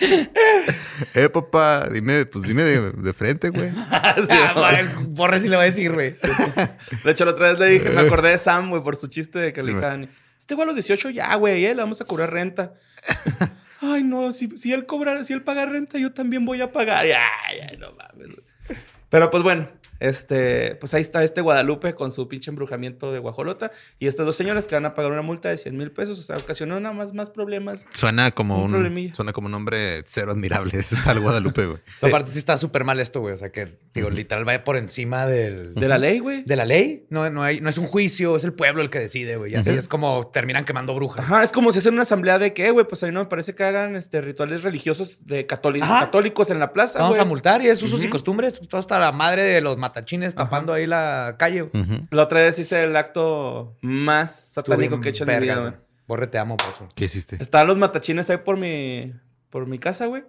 [1.14, 3.70] eh, papá, dime, pues dime de, de frente, güey.
[3.90, 6.14] Ah, madre, Borre si le va a decir, güey.
[7.04, 9.38] De hecho, la otra vez le dije, me acordé de Sam, güey, por su chiste
[9.38, 12.00] de que Sí, le dijeron, este güey a los 18 ya, güey, eh, le vamos
[12.00, 12.74] a cobrar renta.
[13.80, 17.04] Ay, no, si, si él cobrar, si él paga renta, yo también voy a pagar.
[17.04, 18.28] Ay, ay, no mames.
[19.08, 19.68] Pero pues bueno,
[20.08, 24.36] este, pues ahí está este Guadalupe con su pinche embrujamiento de guajolota y estas dos
[24.36, 26.18] señoras que van a pagar una multa de 100 mil pesos.
[26.18, 27.86] O sea, ocasionó nada más, más problemas.
[27.94, 30.72] Suena como Un suena como un hombre cero admirable.
[30.78, 31.78] Es tal Guadalupe, güey.
[32.02, 33.34] Aparte sí está súper mal esto, güey.
[33.34, 35.74] O sea que, digo, literal vaya por encima del...
[35.74, 36.42] De la ley, güey.
[36.42, 37.06] De la ley.
[37.10, 39.52] No, no, hay, no es un juicio, es el pueblo el que decide, güey.
[39.52, 41.20] Y así es como terminan quemando brujas.
[41.24, 43.26] Ajá, es como si hacen una asamblea de que, güey, pues a mí no me
[43.26, 46.00] parece que hagan este, rituales religiosos de católi- Ajá.
[46.00, 46.98] católicos en la plaza.
[46.98, 48.12] Vamos a multar y es usos y Ujú.
[48.12, 48.60] costumbres.
[48.68, 51.70] Todo hasta la madre de los matachines tapando ahí la calle.
[52.10, 55.72] La otra vez hice el acto más satánico que he hecho en mi vida, güey.
[56.06, 56.88] Borre, te amo por eso.
[56.94, 57.36] ¿Qué hiciste?
[57.40, 59.14] Estaban los matachines ahí por mi,
[59.48, 60.24] por mi casa, güey.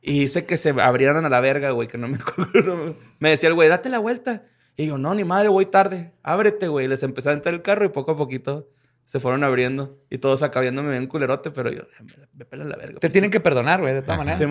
[0.00, 2.16] Y hice que se abrieran a la verga, güey, que no me...
[2.64, 4.44] no- me decía el güey, date la vuelta.
[4.76, 6.12] Y yo, no, ni madre, voy tarde.
[6.22, 6.88] Ábrete, güey.
[6.88, 8.70] Les empecé a entrar el carro y poco a poquito
[9.04, 9.98] se fueron abriendo.
[10.08, 12.94] Y todos acá viéndome bien culerote, pero yo, me, me pela la verga.
[12.94, 13.12] Te pues.
[13.12, 14.38] tienen que perdonar, güey, de todas maneras.
[14.38, 14.46] ¿Sí?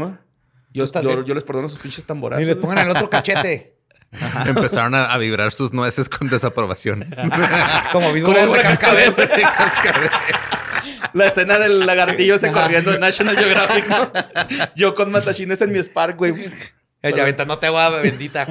[0.71, 0.85] Yo,
[1.33, 2.43] les perdono sus pinches tamborazos.
[2.43, 3.75] Y les pongan el otro cachete.
[4.45, 7.13] Empezaron a, a vibrar sus nueces con desaprobación.
[7.91, 9.13] Como víboras de cascabel.
[11.13, 12.51] La escena del lagartillo Ajá.
[12.51, 14.11] corriendo en National Geographic, ¿no?
[14.75, 16.33] Yo con matachines en mi Spark, güey.
[17.01, 18.45] Ya aventándote agua bendita.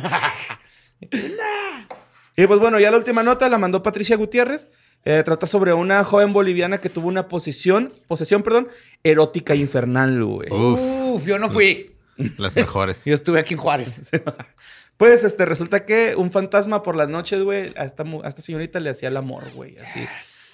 [2.37, 4.69] Y pues bueno, ya la última nota la mandó Patricia Gutiérrez.
[5.05, 8.69] Eh, trata sobre una joven boliviana que tuvo una posesión, posesión, perdón,
[9.05, 10.51] erótica infernal, güey.
[10.51, 11.95] Uf, Uf, yo no fui.
[12.37, 13.05] las mejores.
[13.05, 14.11] Yo estuve aquí en Juárez.
[14.99, 18.81] Pues este, resulta que un fantasma por las noches, güey, a esta, a esta señorita
[18.81, 20.07] le hacía el amor, güey, así.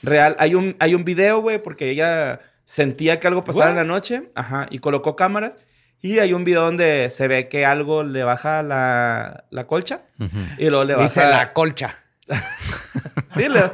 [0.03, 0.37] Real.
[0.39, 4.31] Hay un, hay un video, güey, porque ella sentía que algo pasaba en la noche,
[4.35, 5.57] ajá, y colocó cámaras.
[6.03, 10.03] Y hay un video donde se ve que algo le baja la, la colcha
[10.59, 11.09] y luego le baja...
[11.09, 11.97] Dice la colcha.
[13.35, 13.65] Sí, le...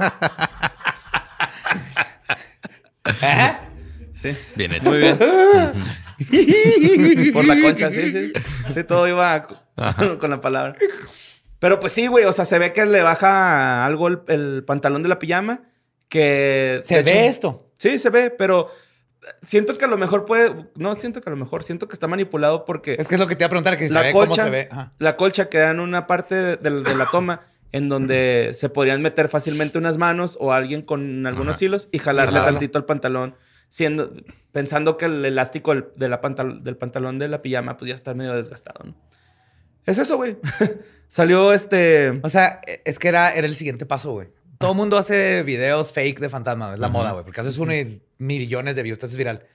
[3.22, 3.56] ¿Eh?
[4.14, 4.37] sí.
[4.54, 4.88] Bien hecho.
[4.88, 5.18] Muy bien.
[7.33, 8.33] Por la concha, sí, sí.
[8.74, 10.76] Sí, todo iba con, con la palabra.
[11.59, 15.02] Pero pues sí, güey, o sea, se ve que le baja algo el, el pantalón
[15.02, 15.62] de la pijama.
[16.09, 16.83] Que.
[16.87, 17.66] ¿Se ve hecho- esto?
[17.78, 18.68] Sí, se ve, pero
[19.42, 20.52] siento que a lo mejor puede.
[20.76, 23.26] No, siento que a lo mejor, siento que está manipulado porque Es que es lo
[23.26, 24.68] que te iba a preguntar, que se la ve colcha, cómo se ve.
[24.70, 24.92] Ajá.
[24.98, 29.00] la colcha queda en una parte de, de- de la toma en donde se podrían
[29.00, 31.64] meter fácilmente unas manos o alguien con algunos Ajá.
[31.64, 33.37] hilos y jalarle tantito al pantalón,
[33.70, 34.12] siendo,
[34.52, 37.94] pensando que el elástico del, de la pantal- del pantalón de la pijama pues ya
[37.94, 38.94] está medio desgastado, ¿no?
[39.87, 40.37] Es eso, güey.
[41.09, 42.20] Salió este...
[42.22, 44.28] O sea, es que era, era el siguiente paso, güey.
[44.59, 46.74] Todo el mundo hace videos fake de fantasma.
[46.74, 47.24] Es la moda, güey.
[47.24, 48.96] Porque haces uno y millones de views.
[48.96, 49.46] Esto es viral.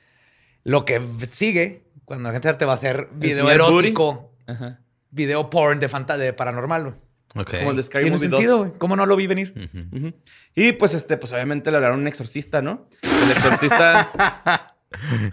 [0.64, 1.00] Lo que
[1.32, 4.82] sigue, cuando la gente te va a hacer video erótico, Ajá.
[5.12, 6.96] video porn de, fanta de paranormal, güey.
[7.44, 8.68] Como el de Scary Tiene Movie sentido, 2.
[8.68, 8.78] güey.
[8.80, 9.54] ¿Cómo no lo vi venir?
[10.56, 12.88] Y pues este, pues obviamente le hablaron a un exorcista, ¿no?
[13.04, 14.72] El exorcista...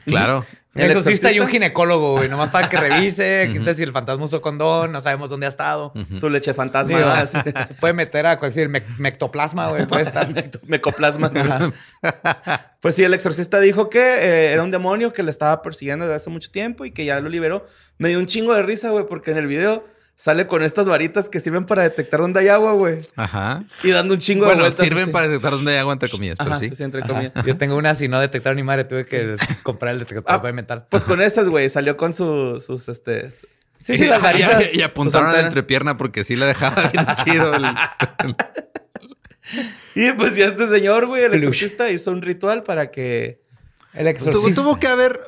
[0.07, 0.45] Claro.
[0.75, 2.29] El ¿El exorcista y un ginecólogo, güey.
[2.29, 3.47] Nomás para que revise.
[3.53, 4.91] quién sabe si el fantasma usó condón.
[4.91, 5.93] No sabemos dónde ha estado.
[6.19, 7.13] Su leche fantasma.
[7.13, 7.37] Así.
[7.69, 9.87] se puede meter a cualquier me- mectoplasma, güey.
[9.87, 10.27] Puede estar.
[10.67, 11.31] Mecoplasma.
[12.81, 16.17] pues sí, el exorcista dijo que eh, era un demonio que le estaba persiguiendo desde
[16.17, 17.67] hace mucho tiempo y que ya lo liberó.
[17.99, 19.85] Me dio un chingo de risa, güey, porque en el video
[20.17, 23.01] sale con estas varitas que sirven para detectar dónde hay agua, güey.
[23.17, 23.65] Ajá.
[23.83, 24.85] Y dando un chingo de Bueno, vueltas.
[24.87, 25.13] sirven así.
[25.13, 26.69] para detectar dónde hay agua entre comillas, pero Ajá, sí.
[26.69, 27.33] sí, sí, entre comillas.
[27.45, 30.53] Yo tengo una, si no detectaron ni madre, tuve que comprar el detector Ah, de
[30.53, 30.87] metal.
[30.89, 33.31] Pues con esas, güey, salió con su- sus, este...
[33.85, 34.75] Sí, sí, las y, varitas.
[34.75, 37.55] y apuntaron a la entrepierna porque sí la dejaba bien chido.
[37.55, 37.65] el-
[39.95, 43.43] Y pues ya este señor, güey, el exorcista, hizo un ritual para que...
[43.93, 44.63] El Tu- exorcista.
[44.63, 45.21] Tuvo que haber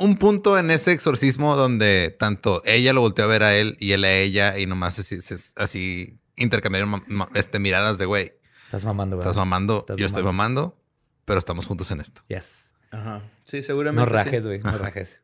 [0.00, 3.92] un punto en ese exorcismo donde tanto ella lo volteó a ver a él y
[3.92, 4.98] él a ella y nomás
[5.56, 8.32] así, intercambiaron este, miradas de güey,
[8.64, 9.30] Estás mamando, ¿verdad?
[9.30, 10.80] estás mamando, Estás yo estoy mamando.
[11.24, 12.22] pero estamos juntos en esto.
[12.28, 12.72] Yes.
[12.90, 13.22] Ajá.
[13.44, 14.58] Sí, seguramente No rajes, güey.
[14.60, 15.20] No rajes.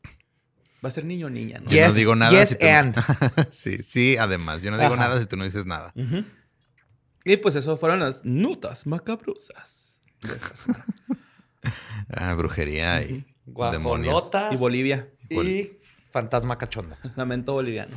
[0.85, 1.71] Va a ser niño o niña, ¿no?
[1.71, 2.97] Yo no Yes, digo nada yes si tú no- and.
[3.53, 5.03] sí, sí, además, yo no digo Ajá.
[5.09, 5.93] nada si tú no dices nada.
[7.25, 10.01] Y pues eso fueron las notas macabrosas.
[12.09, 13.27] Ah, brujería y.
[13.47, 14.53] Guajolotas.
[14.53, 15.09] y Bolivia.
[15.31, 15.79] Y
[16.11, 16.97] fantasma cachondo.
[17.17, 17.97] Lamento boliviano.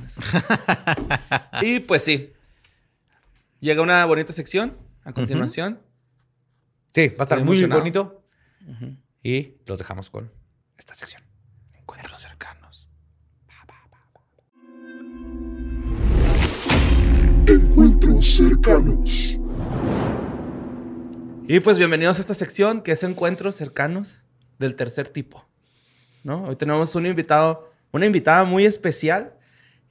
[1.61, 2.33] y pues sí.
[3.59, 5.81] Llega una bonita sección a continuación.
[6.93, 8.23] Sí, va a estar muy bonito.
[9.21, 10.31] Y los dejamos con
[10.77, 11.21] esta sección.
[11.77, 12.89] Encuentros cercanos.
[17.47, 19.37] Encuentros cercanos.
[21.47, 24.15] Y pues bienvenidos a esta sección que es encuentros cercanos
[24.59, 25.45] del tercer tipo.
[26.23, 26.43] ¿No?
[26.43, 29.33] Hoy tenemos un invitado, una invitada muy especial.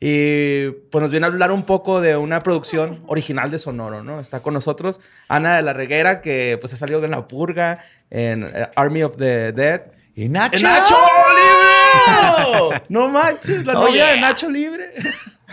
[0.01, 4.21] Y pues nos viene a hablar un poco de una producción original de Sonoro, ¿no?
[4.21, 8.45] Está con nosotros Ana de la Reguera, que pues ha salido en La Purga, en
[8.45, 9.83] eh, Army of the Dead.
[10.15, 10.63] ¡Y Nacho!
[10.63, 10.95] ¡Nacho
[11.35, 12.83] Libre!
[12.89, 13.67] ¡No manches!
[13.67, 14.21] ¡La Oh, novia de yeah.
[14.21, 14.93] Nacho Libre!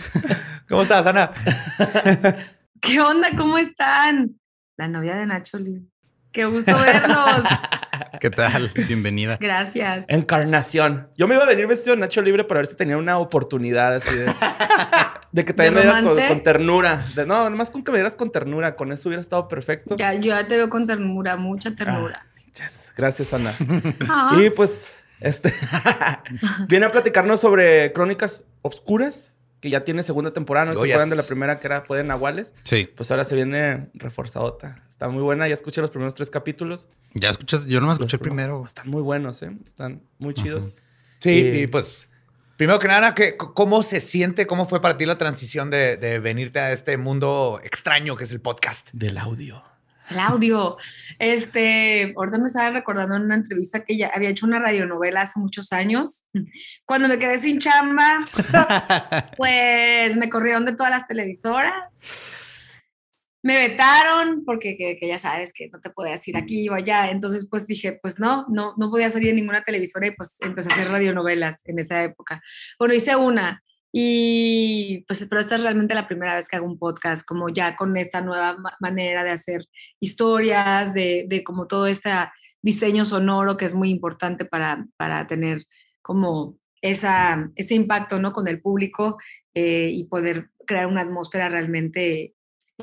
[0.68, 1.32] ¿Cómo estás, Ana?
[2.80, 3.30] ¿Qué onda?
[3.36, 4.38] ¿Cómo están?
[4.76, 5.88] La novia de Nacho Lee.
[6.32, 7.42] Qué gusto verlos.
[8.20, 8.70] ¿Qué tal?
[8.88, 9.36] Bienvenida.
[9.40, 10.06] Gracias.
[10.08, 11.08] Encarnación.
[11.16, 13.96] Yo me iba a venir vestido de Nacho Libre para ver si tenía una oportunidad
[13.96, 14.26] así de...
[15.32, 17.04] De que también ¿De me viera con, ternura.
[17.14, 18.74] De- no, nomás con que me vieras con ternura.
[18.76, 19.96] Con eso hubiera estado perfecto.
[19.96, 22.26] Ya, yo ya te veo con ternura, mucha ternura.
[22.54, 22.84] Yes.
[22.96, 23.56] Gracias, Ana.
[24.08, 25.52] Ah, Y pues, este...
[26.68, 29.34] viene a platicarnos sobre Crónicas Obscuras,
[29.66, 30.66] que ya tiene segunda temporada.
[30.66, 31.10] ¿No se acuerdan yes.
[31.10, 32.54] de la primera que era, fue de Nahuales?
[32.62, 32.88] Sí.
[32.96, 34.80] Pues ahora se viene reforzadota.
[34.88, 35.48] Está muy buena.
[35.48, 36.86] Ya escuché los primeros tres capítulos.
[37.14, 38.64] Ya escuchas, yo no me Los escuché primeros- primero.
[38.64, 39.50] Están muy buenos, ¿eh?
[39.66, 40.70] Están muy chidos.
[41.18, 42.08] Sí, y pues,
[42.56, 44.46] primero que nada, ¿qué- ¿cómo se siente?
[44.46, 48.30] ¿Cómo fue para ti la transición de, de venirte a este mundo extraño que es
[48.30, 48.90] el podcast?
[48.92, 49.62] Del audio.
[50.10, 50.76] El audio.
[51.18, 55.40] Este, ahorita me estaba recordando en una entrevista que ya había hecho una radionovela hace
[55.40, 56.26] muchos años.
[56.84, 58.24] Cuando me quedé sin chamba,
[59.36, 61.74] pues me corrieron de todas las televisoras.
[63.42, 67.10] Me vetaron porque que, que ya sabes que no te podías ir aquí o allá.
[67.10, 70.70] Entonces, pues dije, pues no, no, no podía salir en ninguna televisora y pues empecé
[70.70, 72.42] a hacer radionovelas en esa época.
[72.78, 76.78] Bueno, hice una y pues, pero esta es realmente la primera vez que hago un
[76.78, 79.64] podcast, como ya con esta nueva ma- manera de hacer
[80.00, 82.10] historias, de, de como todo este
[82.62, 85.64] diseño sonoro que es muy importante para, para tener
[86.02, 88.32] como esa, ese impacto ¿no?
[88.32, 89.16] con el público
[89.54, 92.34] eh, y poder crear una atmósfera realmente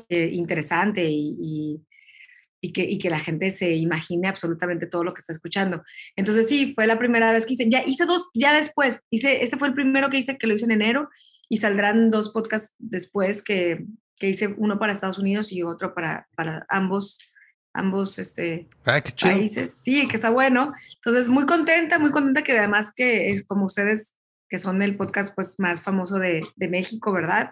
[0.08, 1.80] eh, interesante y-
[2.64, 5.82] y que, y que la gente se imagine absolutamente todo lo que está escuchando.
[6.16, 9.58] Entonces sí, fue la primera vez que hice, ya hice dos, ya después, hice, este
[9.58, 11.10] fue el primero que hice, que lo hice en enero,
[11.50, 13.84] y saldrán dos podcasts después que,
[14.18, 17.18] que hice uno para Estados Unidos y otro para, para ambos,
[17.74, 18.66] ambos este,
[19.14, 19.34] chido.
[19.34, 19.82] países.
[19.82, 20.72] Sí, que está bueno.
[20.94, 24.16] Entonces, muy contenta, muy contenta que además que es como ustedes,
[24.48, 27.50] que son el podcast pues más famoso de, de México, ¿verdad?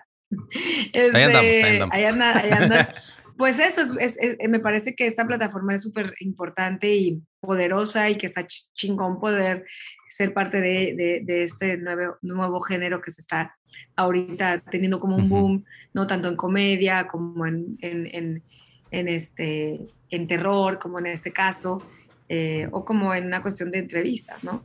[0.94, 1.94] Ahí andamos, ahí Este, andamos.
[1.94, 2.94] ahí anda- ahí anda.
[3.37, 8.09] Pues eso, es, es- es- me parece que esta plataforma es súper importante y poderosa
[8.11, 9.64] y que está ch- chingón poder
[10.09, 13.57] ser parte de, de- de este nuevo, nuevo género que se está
[13.97, 15.64] ahorita teniendo como un boom,
[15.95, 18.42] no tanto en comedia como en, en, en-
[18.90, 21.83] en este, en terror, como en este caso,
[22.29, 24.62] eh, o como en una cuestión de entrevistas, ¿no?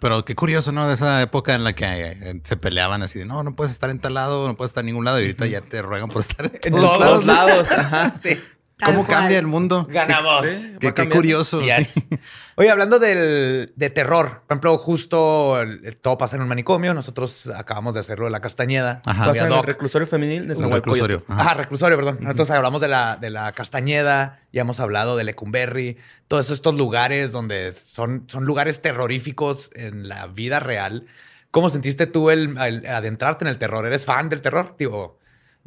[0.00, 0.86] Pero qué curioso, ¿no?
[0.88, 3.90] De esa época en la que eh, se peleaban así de no, no puedes estar
[3.90, 5.18] en tal lado, no puedes estar en ningún lado.
[5.18, 7.68] Y ahorita ya te ruegan por estar en En todos todos lados.
[7.68, 7.72] lados.
[7.78, 8.14] Ajá.
[8.22, 8.38] Sí.
[8.78, 9.18] Tal ¿Cómo cual.
[9.18, 9.88] cambia el mundo?
[9.90, 10.46] Ganamos.
[10.78, 11.60] Qué, curioso.
[11.62, 11.88] Yes.
[11.88, 12.04] sí.
[12.54, 16.94] Oye, hablando del, de terror, por ejemplo, justo el- todo pasa en un manicomio.
[16.94, 19.02] Nosotros acabamos de hacerlo de la Castañeda.
[19.04, 19.32] Ajá.
[19.36, 21.12] En el reclusorio femenil de Un Zahualcoyotl.
[21.12, 21.24] reclusorio.
[21.28, 21.54] Ajá, Ajá.
[21.54, 22.18] reclusorio, perdón.
[22.20, 25.96] Nosotros hablamos de la, de la Castañeda, ya hemos hablado de Lecumberri,
[26.28, 31.06] todos estos lugares donde son, son lugares terroríficos en la vida real.
[31.50, 33.84] ¿Cómo sentiste tú el, el adentrarte en el terror?
[33.86, 34.76] ¿Eres fan del terror?
[34.78, 35.18] Digo,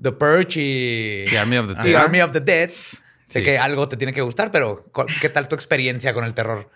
[0.02, 1.96] The Purge y The Army of the The Dead.
[2.02, 2.70] Army of the Dead.
[3.32, 3.46] Sé Sí.
[3.46, 6.70] que algo te tiene que gustar, pero ¿cu- ¿qué tal tu experiencia con el terror?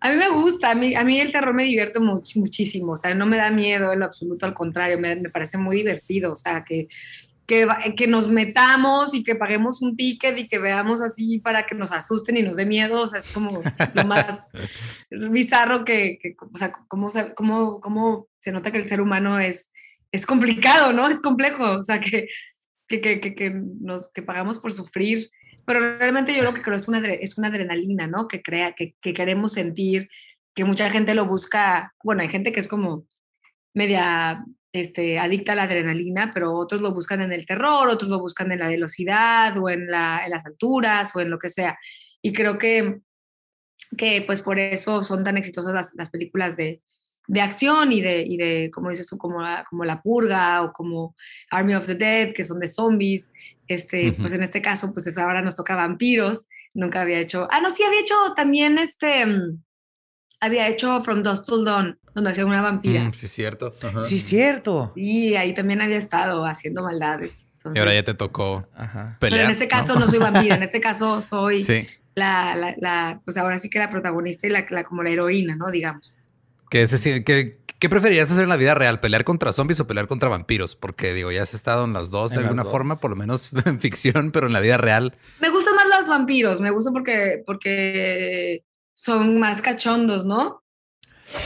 [0.00, 2.96] A mí me gusta, a mí, a mí el terror me divierte much- muchísimo, o
[2.96, 6.32] sea, no me da miedo en lo absoluto, al contrario, me, me parece muy divertido,
[6.32, 6.88] o sea, que,
[7.46, 11.76] que, que nos metamos y que paguemos un ticket y que veamos así para que
[11.76, 13.62] nos asusten y nos dé miedo, o sea, es como
[13.94, 14.48] lo más
[15.10, 19.38] bizarro que, que o sea, cómo, se- cómo, cómo se nota que el ser humano
[19.38, 19.72] es,
[20.12, 21.08] es complicado, ¿no?
[21.08, 22.26] Es complejo, o sea, que,
[22.88, 25.30] que, que, que, que nos, que pagamos por sufrir.
[25.64, 28.28] Pero realmente yo lo que creo es una, es una adrenalina, ¿no?
[28.28, 30.08] Que, crea, que, que queremos sentir,
[30.54, 31.92] que mucha gente lo busca.
[32.04, 33.06] Bueno, hay gente que es como
[33.74, 38.20] media este, adicta a la adrenalina, pero otros lo buscan en el terror, otros lo
[38.20, 41.78] buscan en la velocidad o en, la, en las alturas o en lo que sea.
[42.22, 43.00] Y creo que,
[43.96, 46.82] que pues por eso son tan exitosas las, las películas de,
[47.28, 50.72] de acción y de, y de, como dices tú, como la, como la Purga o
[50.72, 51.14] como
[51.50, 53.32] Army of the Dead, que son de zombies.
[53.68, 54.22] Este, Ujú.
[54.22, 56.46] Pues en este caso, pues es- ahora nos toca vampiros.
[56.74, 57.48] Nunca había hecho...
[57.50, 59.24] Ah, no, sí, había hecho también este...
[59.26, 59.62] mm,
[60.40, 63.00] Había hecho From Dusk Till Dawn, donde hacía una vampira.
[63.04, 63.74] Mm, sí, cierto.
[64.06, 64.92] Sí, cierto.
[64.94, 67.48] Y ahí también había estado haciendo maldades.
[67.64, 69.16] Y ahora ya Entonces, te tocó Ajá.
[69.18, 69.46] Pero pelear.
[69.46, 71.86] en este caso no, soy vampira, en este caso soy Sí.
[72.14, 75.56] la, la, la- pues ahora sí que la protagonista y la, la- como la heroína,
[75.56, 75.70] ¿no?
[75.70, 76.14] Digamos.
[76.70, 79.00] ¿Qué, es decir, ¿qué, ¿Qué preferirías hacer en la vida real?
[79.00, 80.76] ¿Pelear contra zombies o pelear contra vampiros?
[80.76, 82.72] Porque digo, ya has estado en las dos de En alguna dos.
[82.72, 85.14] forma, por lo menos en ficción, pero en la vida real.
[85.40, 90.62] Me gustan más los vampiros, me gustan porque, porque son más cachondos, ¿no?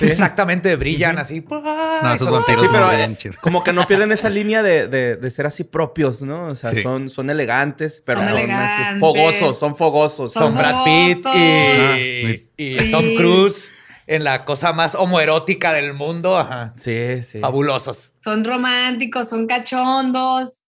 [0.00, 1.40] Exactamente, brillan así.
[1.50, 3.34] No, esos vampiros Sí, brillan chido.
[3.40, 6.46] Como que no pierden esa línea de, de- de ser así propios, ¿no?
[6.48, 6.82] O sea, Sí.
[6.82, 9.00] son, son elegantes, pero Son son, así elegantes.
[9.00, 10.32] fogosos, son fogosos.
[10.32, 12.90] Son Son Brad Pitt y, y.
[12.92, 13.72] Tom Cruise
[14.10, 16.36] en la cosa más homoerótica del mundo.
[16.36, 16.74] Ajá.
[16.76, 17.38] Sí, sí.
[17.38, 18.12] Fabulosos.
[18.24, 20.66] Son románticos, son cachondos.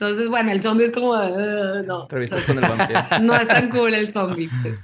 [0.00, 3.00] Entonces, bueno, el zombie es como, no, Entrevistas con el vampiro.
[3.20, 4.48] no es tan cool el zombie.
[4.62, 4.78] pues.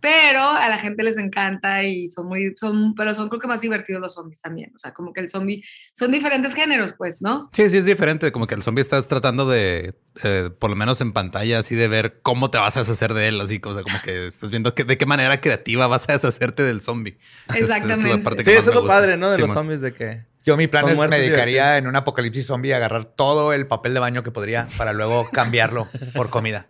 [0.00, 3.60] Pero a la gente les encanta y son muy, son, pero son creo que más
[3.60, 4.72] divertidos los zombies también.
[4.74, 7.50] O sea, como que el zombie, son diferentes géneros, pues, ¿no?
[7.52, 8.32] Sí, sí, es diferente.
[8.32, 11.88] Como que el zombie estás tratando de, eh, por lo menos en pantalla, así de
[11.88, 13.40] ver cómo te vas a deshacer de él.
[13.42, 16.62] Así, o sea, como que estás viendo que, de qué manera creativa vas a deshacerte
[16.62, 17.18] del zombie.
[17.50, 18.18] Es- es la Exactamente.
[18.24, 18.94] parte Sí, que eso es lo gusta.
[18.94, 19.28] padre, ¿no?
[19.28, 19.54] De Sí, los man.
[19.56, 20.31] zombies, de que...
[20.44, 23.66] Yo mi plan Son es me dedicaría en un apocalipsis zombie a agarrar todo el
[23.66, 26.66] papel de baño que podría para luego cambiarlo por comida.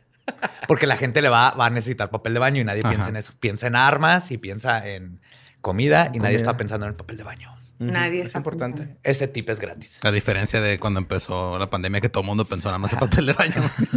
[0.69, 2.91] Porque la gente le va, va a necesitar papel de baño y nadie Ajá.
[2.91, 3.33] piensa en eso.
[3.41, 5.21] Piensa en armas y piensa en
[5.61, 7.53] comida y nadie está pensando en el papel de baño.
[7.79, 8.79] Nadie es está importante.
[8.79, 9.01] pensando.
[9.03, 9.99] Ese tip es gratis.
[10.03, 13.01] A diferencia de cuando empezó la pandemia, que todo el mundo pensó nada más en
[13.01, 13.55] papel de baño.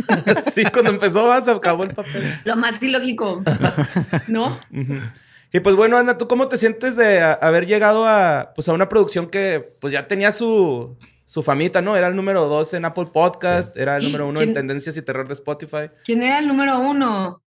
[0.53, 2.39] sí, cuando empezó se acabó el papel.
[2.45, 3.43] Lo más ilógico,
[4.27, 4.57] ¿no?
[5.53, 8.73] Y pues bueno, Ana, ¿tú cómo te sientes de a- haber llegado a, pues, a
[8.73, 11.95] una producción que pues ya tenía su, su famita, ¿no?
[11.95, 14.53] Era el número dos en Apple Podcast, era el número uno en.
[14.53, 15.89] Tendencias y Terror de Spotify.
[16.05, 17.41] ¿Quién era el número uno?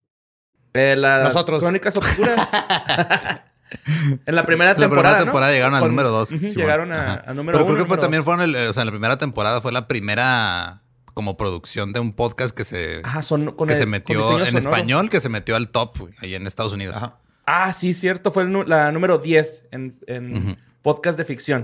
[0.73, 1.61] Eh, las Nosotros.
[1.63, 2.49] Crónicas Oscuras.
[4.25, 4.89] en la primera La temporada.
[4.89, 5.23] primera ¿no?
[5.25, 6.29] temporada llegaron al número dos.
[6.31, 7.23] Llegaron a, Ajá.
[7.27, 7.73] a número Pero uno.
[7.73, 10.81] creo que fue, también fueron, el, o sea, en la primera temporada fue la primera
[11.13, 14.45] como producción de un podcast que se, Ajá, son con que el- se metió en
[14.47, 14.57] sonoro.
[14.57, 16.97] español, que se metió al top ahí en Estados Unidos.
[16.97, 17.17] Ajá.
[17.45, 18.31] Ah, sí, cierto.
[18.31, 21.63] Fue la número 10 en, podcast de ficción.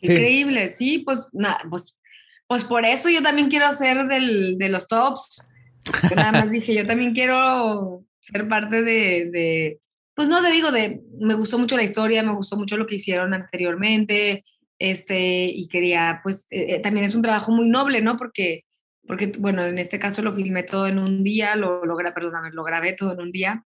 [0.00, 1.96] Increíble, sí, pues, na- pues,
[2.46, 5.48] pues por eso yo también quiero ser del, de los tops.
[6.08, 9.80] Yo nada más dije, yo también quiero ser parte de, de,
[10.14, 12.94] pues no te digo, de, me gustó mucho la historia, me gustó mucho lo que
[12.94, 14.44] hicieron anteriormente,
[14.78, 18.16] este, y quería, pues, eh, eh, también es un trabajo muy noble, ¿no?
[18.16, 18.64] Porque,
[19.06, 22.64] porque, bueno, en este caso lo filmé todo en un día, lo, lo, perdóname, lo
[22.64, 23.64] grabé todo en un día,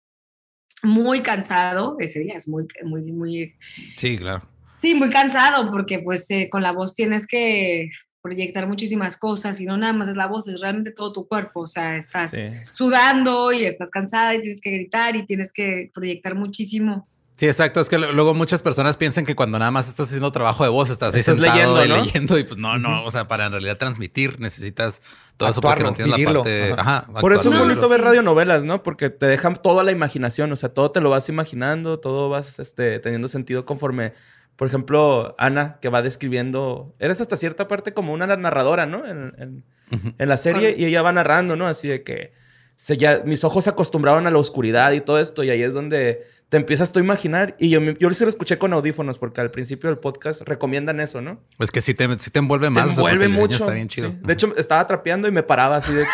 [0.84, 3.54] muy cansado, ese día es muy, muy, muy,
[3.96, 4.48] Sí, claro.
[4.80, 7.88] Sí, muy cansado porque pues eh, con la voz tienes que
[8.22, 11.60] proyectar muchísimas cosas y no nada más es la voz, es realmente todo tu cuerpo,
[11.60, 12.38] o sea, estás Sí.
[12.70, 17.08] sudando y estás cansada y tienes que gritar y tienes que proyectar muchísimo.
[17.36, 17.80] Sí, exacto.
[17.80, 20.88] Es que luego muchas personas piensan que cuando nada más estás haciendo trabajo de voz,
[20.90, 21.96] estás ahí Estás sentado leyendo, y ¿no?
[22.04, 23.04] leyendo y pues no, no.
[23.04, 25.02] O sea, para en realidad transmitir necesitas
[25.36, 26.42] todo eso Actuarlo, porque no tienes la vivirlo.
[26.42, 26.72] parte...
[26.80, 26.96] Ajá.
[27.08, 28.84] Ajá, Por eso es bonito ver radionovelas, ¿no?
[28.84, 32.60] Porque te dejan toda la imaginación, o sea, todo te lo vas imaginando, todo vas
[32.60, 34.12] este, teniendo sentido conforme,
[34.54, 39.04] por ejemplo, Ana, que va describiendo, eres hasta cierta parte como una narradora, ¿no?
[39.06, 40.14] En, en- Ujú.
[40.16, 41.66] en la serie y ella va narrando, ¿no?
[41.66, 42.32] Así de que
[42.76, 45.74] se ya, mis ojos se acostumbraron a la oscuridad y todo esto y ahí es
[45.74, 49.40] donde te empiezas tú a imaginar y yo, yo sí lo escuché con audífonos porque
[49.40, 51.40] al principio del podcast recomiendan eso, ¿no?
[51.58, 52.86] Es que sí te, sí te envuelve más.
[52.86, 53.56] Te envuelve mucho.
[53.64, 54.10] Está bien chido.
[54.10, 54.18] sí.
[54.22, 56.04] De hecho, estaba trapeando y me paraba así de...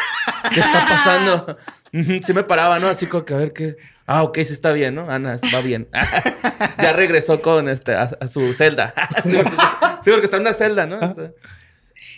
[0.54, 1.56] ¿Qué está pasando?
[2.22, 2.86] Sí me paraba, ¿no?
[2.86, 3.76] Así como que a ver qué...
[4.06, 5.10] Ah, ok, sí está bien, ¿no?
[5.10, 5.88] Ana, va bien.
[6.80, 8.94] ya regresó con este, a, a su celda.
[9.24, 11.00] sí, porque está, sí, porque está en una celda, ¿no?
[11.04, 11.32] Está-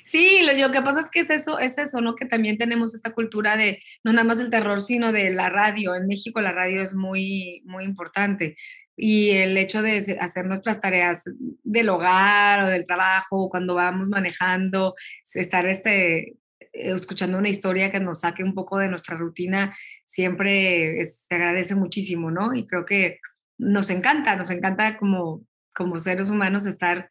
[0.05, 2.14] Sí, lo, lo que pasa es que es eso, es eso, ¿no?
[2.14, 5.94] Que también tenemos esta cultura de no nada más del terror, sino de la radio.
[5.94, 8.57] En México la radio es muy, muy importante.
[8.96, 11.24] Y el hecho de hacer nuestras tareas
[11.64, 14.94] del hogar o del trabajo, cuando vamos manejando,
[15.34, 16.34] estar este,
[16.72, 22.30] escuchando una historia que nos saque un poco de nuestra rutina, siempre se agradece muchísimo,
[22.30, 22.55] ¿no?
[22.55, 23.18] Y creo que
[23.59, 27.09] nos encanta, nos encanta como, como seres humanos estar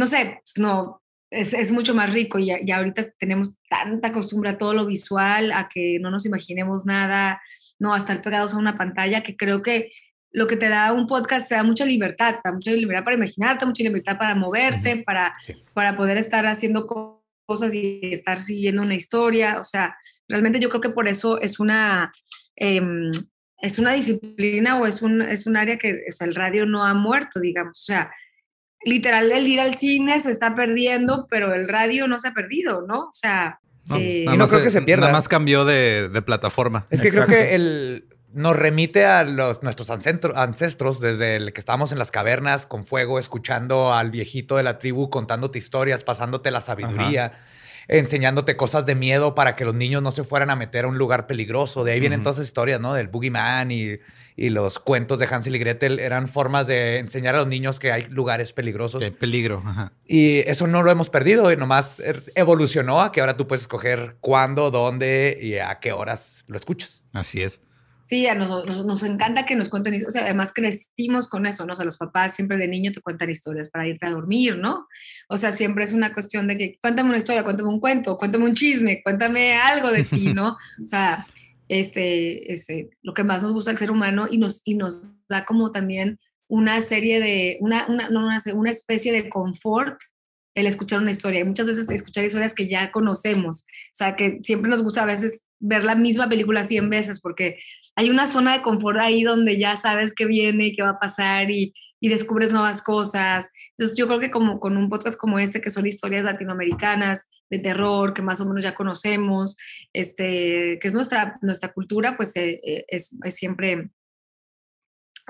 [0.00, 0.99] no sé, pues, no,
[1.30, 5.52] es, es, mucho más rico y, y, ahorita tenemos tanta costumbre a todo lo visual,
[5.52, 7.40] a que no nos imaginemos nada,
[7.78, 9.92] no, a estar pegados a una pantalla, que creo que
[10.32, 13.16] lo que te da un podcast te da mucha libertad, te da mucha libertad para
[13.16, 15.04] imaginarte, mucha libertad para moverte, uh -huh.
[15.04, 15.54] para, sí.
[15.74, 16.86] para poder estar haciendo
[17.46, 19.58] cosas y estar siguiendo una historia.
[19.58, 19.96] O sea,
[20.28, 22.12] realmente yo creo que por eso es una,
[22.56, 22.80] eh,
[23.58, 26.86] es una disciplina o es un, es un área que o sea, el radio no
[26.86, 27.78] ha muerto, digamos.
[27.80, 28.12] O sea,
[28.84, 32.82] literal el ir al cine se está perdiendo, pero el radio no se ha perdido,
[32.82, 33.08] ¿no?
[33.08, 33.60] O sea...
[33.86, 35.06] No, eh, no creo que se pierda.
[35.06, 36.86] Nada más cambió de, de plataforma.
[36.90, 37.32] Es que Exacto.
[37.32, 41.98] creo que el, nos remite a los, nuestros ancestros, ancestros desde el que estábamos en
[41.98, 47.26] las cavernas con fuego, escuchando al viejito de la tribu contándote historias, pasándote la sabiduría,
[47.26, 47.38] Ajá.
[47.88, 50.98] enseñándote cosas de miedo para que los niños no se fueran a meter a un
[50.98, 51.82] lugar peligroso.
[51.82, 52.24] De ahí vienen uh -huh.
[52.24, 52.94] todas esas historias, ¿no?
[52.94, 53.98] Del Boogeyman y,
[54.40, 56.00] y, los cuentos de Hansel y Gretel.
[56.00, 59.00] Eran formas de enseñar a los niños que hay lugares peligrosos.
[59.00, 59.62] De peligro.
[59.64, 59.92] Ajá.
[60.06, 63.62] Y eso no lo hemos perdido y nomás er, evolucionó a que ahora tú puedes
[63.62, 67.02] escoger cuándo, dónde y a qué horas lo escuchas.
[67.12, 67.60] Así es.
[68.10, 70.08] Sí, a nos, nos, nos, encanta que nos cuenten historias.
[70.08, 71.74] O sea, además crecimos con eso, ¿no?
[71.74, 74.88] O sea, los papás siempre de niño te cuentan historias para irte a dormir, ¿no?
[75.28, 78.46] O sea, siempre es una cuestión de que cuéntame una historia, cuéntame un cuento, cuéntame
[78.46, 80.56] un chisme, cuéntame algo de ti, ¿no?
[80.82, 81.24] O sea,
[81.70, 85.44] este, este, lo que más nos gusta al ser humano y nos, y nos da
[85.44, 86.18] como también
[86.48, 90.00] una serie de, una, una, no, una, una especie de confort
[90.56, 91.40] el escuchar una historia.
[91.40, 93.62] Y muchas veces escuchar historias que ya conocemos.
[93.62, 97.58] O sea, que siempre nos gusta a veces ver la misma película 100 veces porque
[97.94, 100.98] hay una zona de confort ahí donde ya sabes qué viene y qué va a
[100.98, 103.50] pasar y, y, descubres nuevas cosas.
[103.76, 107.58] Entonces yo creo que como con un podcast como este, que son historias latinoamericanas de
[107.58, 109.56] terror, que más o menos ya conocemos,
[109.92, 113.90] este, que es nuestra, nuestra cultura, pues eh, es, es, siempre,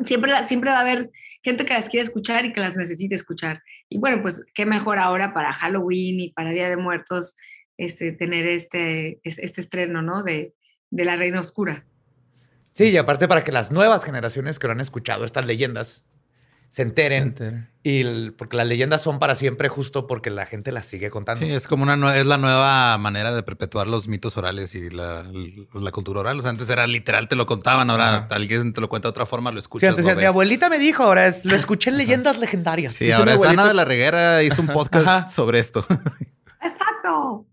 [0.05, 1.11] siempre, siempre va a haber
[1.43, 3.63] gente que las quiere escuchar y que las necesite escuchar.
[3.89, 7.37] Y bueno, pues qué mejor ahora para Halloween y para Día de Muertos
[7.77, 10.23] este, tener este, este estreno, ¿no?
[10.23, 10.55] De,
[10.91, 11.87] de La Reina Oscura.
[12.73, 16.05] Sí, y aparte para que las nuevas generaciones que no han escuchado estas leyendas
[16.71, 17.23] se enteren.
[17.23, 17.71] Se enteren.
[17.83, 21.45] Y el, porque las leyendas son para siempre justo porque la gente las sigue contando.
[21.45, 25.25] Sí, es como una es la nueva manera de perpetuar los mitos orales y la,
[25.73, 26.39] la cultura oral.
[26.39, 28.37] O sea, antes era literal, te lo contaban, ahora uh -huh.
[28.37, 29.89] alguien te lo cuenta de otra forma, lo escuchas.
[29.89, 32.93] Sí, antes lo mi abuelita me dijo, ahora es, lo escuché en leyendas legendarias.
[32.93, 35.85] Sí, ahora es Ana de la Reguera hizo un podcast sobre esto.
[36.63, 37.47] Exacto.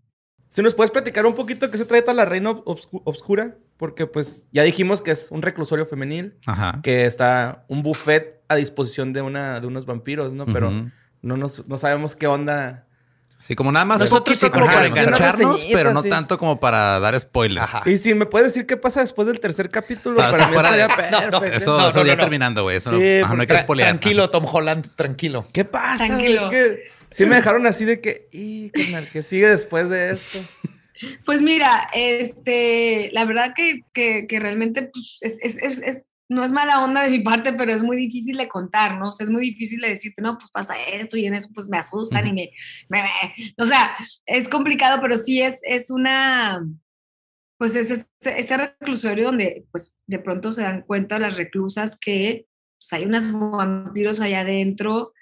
[0.58, 4.44] Si nos puedes platicar un poquito qué se trata la Reina Obscu Obscura, porque pues
[4.50, 6.80] ya dijimos que es un reclusorio femenil, Ajá.
[6.82, 10.46] que está un buffet a disposición de, una, de unos vampiros, ¿no?
[10.46, 10.92] Pero uh -huh.
[11.22, 12.86] no, nos, no sabemos qué onda.
[13.38, 16.10] Sí, como nada más Nosotros poquito, como para engancharnos, pero no sí.
[16.10, 17.72] tanto como para dar spoilers.
[17.72, 17.88] Ajá.
[17.88, 20.88] Y si me puedes decir qué pasa después del tercer capítulo, para, para mí estaría
[20.96, 21.30] perfecto.
[21.30, 22.78] No, eso, no, eso ya terminando, güey.
[22.78, 23.90] Eso sí, no, no hay que spoilear.
[23.90, 25.46] Tranquilo, Tom Holland, tranquilo.
[25.52, 26.04] ¿Qué pasa?
[26.08, 26.42] Tranquilo.
[26.42, 30.38] Es que sí me dejaron así de que, y carnal, que sigue después de esto.
[31.24, 36.44] Pues mira, este, la verdad que, que, que realmente pues, es, es, es, es, no
[36.44, 39.08] es mala onda de mi parte, pero es muy difícil de contar, ¿no?
[39.08, 41.68] O sea, es muy difícil de decirte, no, pues pasa esto y en eso pues
[41.68, 42.30] me asustan uh -huh.
[42.30, 42.50] y me,
[42.88, 43.96] me, me, o sea,
[44.26, 46.66] es complicado, pero sí es, es una,
[47.58, 52.46] pues es este, este, reclusorio donde pues de pronto se dan cuenta las reclusas que
[52.78, 55.12] pues, hay unos vampiros allá adentro,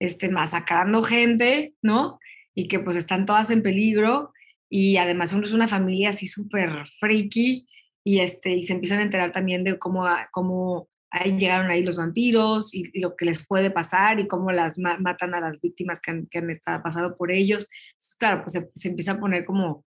[0.00, 2.18] este, masacrando gente, ¿no?
[2.54, 4.32] Y que pues están todas en peligro
[4.68, 7.68] y además uno es una familia así súper freaky
[8.02, 11.96] y, este, y se empiezan a enterar también de cómo, cómo ahí llegaron ahí los
[11.96, 15.60] vampiros y, y, lo que les puede pasar y cómo las ma matan a las
[15.60, 17.68] víctimas que han, que han estado, pasado por ellos.
[17.90, 19.84] Entonces, claro, pues se, se, empieza a poner como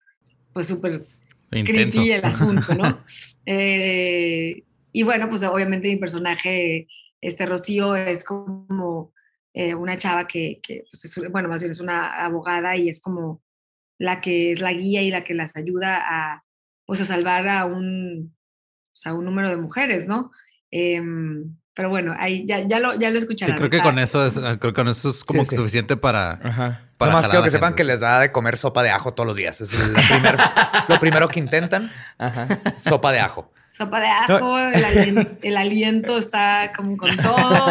[0.51, 1.05] pues súper
[1.49, 2.97] creepy el asunto, ¿no?
[3.45, 6.87] eh, y bueno, pues obviamente mi personaje,
[7.21, 9.13] este Rocío, es como
[9.53, 13.01] eh, una chava que, que pues es, bueno, más bien es una abogada y es
[13.01, 13.41] como
[13.97, 16.43] la que es la guía y la que las ayuda a,
[16.85, 18.35] pues, a salvar a un,
[18.93, 20.31] pues, a un número de mujeres, ¿no?
[20.71, 21.01] Eh,
[21.73, 23.55] pero bueno, ahí ya, ya, lo, ya lo escucharán.
[23.55, 25.55] Sí, creo que con eso es, creo que con eso es como sí, sí.
[25.55, 26.33] suficiente para.
[26.43, 26.81] Ajá.
[26.97, 29.37] para Nomás quiero que sepan que les da de comer sopa de ajo todos los
[29.37, 29.61] días.
[29.61, 30.37] Es primer,
[30.89, 31.89] lo primero que intentan.
[32.17, 32.47] Ajá.
[32.77, 33.53] Sopa de ajo.
[33.71, 34.69] Sopa de ajo, no.
[34.69, 37.69] el, aliento, el, aliento está como con todo.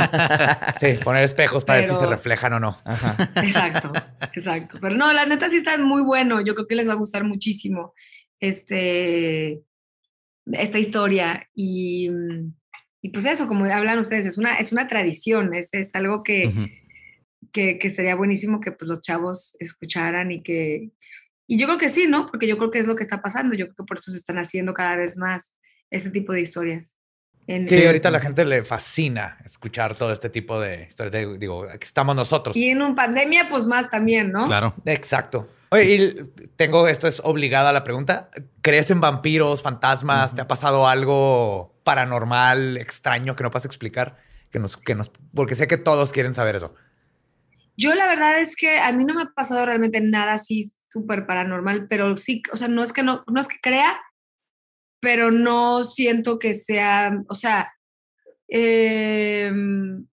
[0.81, 1.93] Sí, poner espejos para Pero...
[1.93, 2.79] ver si se reflejan o no.
[2.87, 3.17] Ajá.
[3.43, 3.93] Exacto,
[4.33, 4.79] exacto.
[4.81, 6.41] Pero no, la neta sí está muy bueno.
[6.41, 7.93] Yo creo que les va a gustar muchísimo
[8.39, 9.61] este,
[10.47, 11.47] esta historia.
[11.55, 12.09] Y,
[13.03, 16.47] y pues eso, como hablan ustedes, es una, es una tradición, es, es algo que,
[16.47, 17.51] uh -huh.
[17.53, 20.93] que, que sería buenísimo que pues, los chavos escucharan y que...
[21.47, 22.27] Y yo creo que sí, ¿no?
[22.27, 23.55] Porque yo creo que es lo que está pasando.
[23.55, 25.59] Yo creo que por eso se están haciendo cada vez más
[25.91, 26.97] este tipo de historias.
[27.47, 31.13] En- Sí, ahorita a la gente le fascina escuchar todo este tipo de historias.
[31.13, 32.57] de- digo, aquí estamos nosotros.
[32.57, 34.45] Y en una pandemia, pues más también, ¿no?
[34.45, 34.75] Claro.
[34.85, 35.49] Exacto.
[35.73, 38.29] Oye, y tengo, esto es obligada la pregunta.
[38.61, 40.35] ¿Crees en vampiros, fantasmas?
[40.35, 44.17] ¿Te ha pasado algo paranormal, extraño que no puedas explicar?
[44.51, 46.75] Que nos, que nos, porque sé que todos quieren saber eso.
[47.77, 51.25] Yo la verdad es que a mí no me ha pasado realmente nada así súper
[51.27, 53.97] paranormal, pero sí, o sea, no es que no, no es que crea,
[55.01, 57.73] pero no siento que sea, o sea,
[58.49, 60.07] em,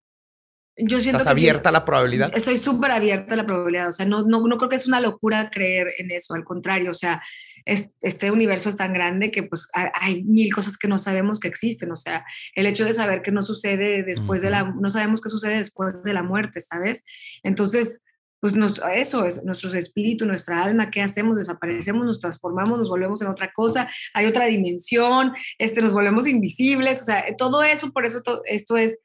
[0.76, 2.30] yo siento ¿Estás que abierta a la probabilidad?
[2.34, 5.00] Estoy súper abierta a la probabilidad, o sea, no, no, no creo que es una
[5.00, 7.22] locura creer en eso, al contrario, o sea,
[7.64, 11.40] es- este universo es tan grande que pues ha- hay mil cosas que no sabemos
[11.40, 12.24] que existen, o sea,
[12.54, 16.02] el hecho de saber que no sucede después de la, no sabemos qué sucede después
[16.02, 17.04] de la muerte, ¿sabes?
[17.42, 18.02] Entonces,
[18.40, 21.36] pues nos- eso es nuestro espíritu, nuestra alma, ¿qué hacemos?
[21.36, 27.02] Desaparecemos, nos transformamos, nos volvemos en otra cosa, hay otra dimensión, este, nos volvemos invisibles,
[27.02, 28.98] o sea, todo eso, por eso to- esto es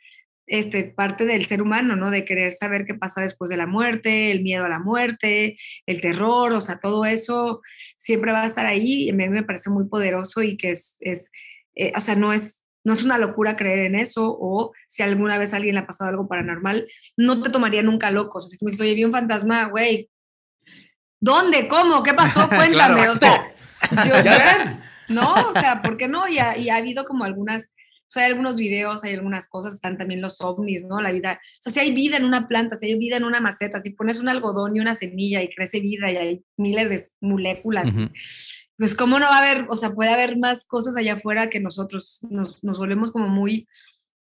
[0.46, 2.12] este, parte del ser humano, ¿no?
[2.12, 6.02] De querer saber qué pasa después de la muerte, el miedo a la muerte, el
[6.02, 7.62] terror, o sea, todo eso
[7.98, 10.98] siempre va a estar ahí y a mí me parece muy poderoso y que es,
[11.00, 11.32] es
[11.76, 15.38] eh, o sea, no es, no es una locura creer en eso o si alguna
[15.38, 18.38] vez a alguien le ha pasado algo paranormal, no te tomaría nunca loco.
[18.38, 20.10] O sea, si tú me dices, oye, vi un fantasma, güey,
[21.20, 21.68] ¿dónde?
[21.68, 22.04] ¿Cómo?
[22.04, 22.48] ¿Qué pasó?
[22.50, 22.74] Cuéntame.
[22.74, 23.12] Claro.
[23.14, 23.54] o sea,
[24.06, 26.28] yo, no, o sea, ¿por qué no?
[26.28, 27.74] Y ha, y ha habido como algunas,
[28.08, 31.02] o sea, hay algunos videos, hay algunas cosas, están también los ovnis, ¿no?
[31.02, 33.40] La vida, o sea, si hay vida en una planta, si hay vida en una
[33.40, 37.04] maceta, si pones un algodón y una semilla y crece vida y hay miles de
[37.22, 37.88] moléculas.
[38.78, 41.60] Pues cómo no va a haber, o sea, puede haber más cosas allá afuera que
[41.60, 43.68] nosotros nos, nos volvemos como muy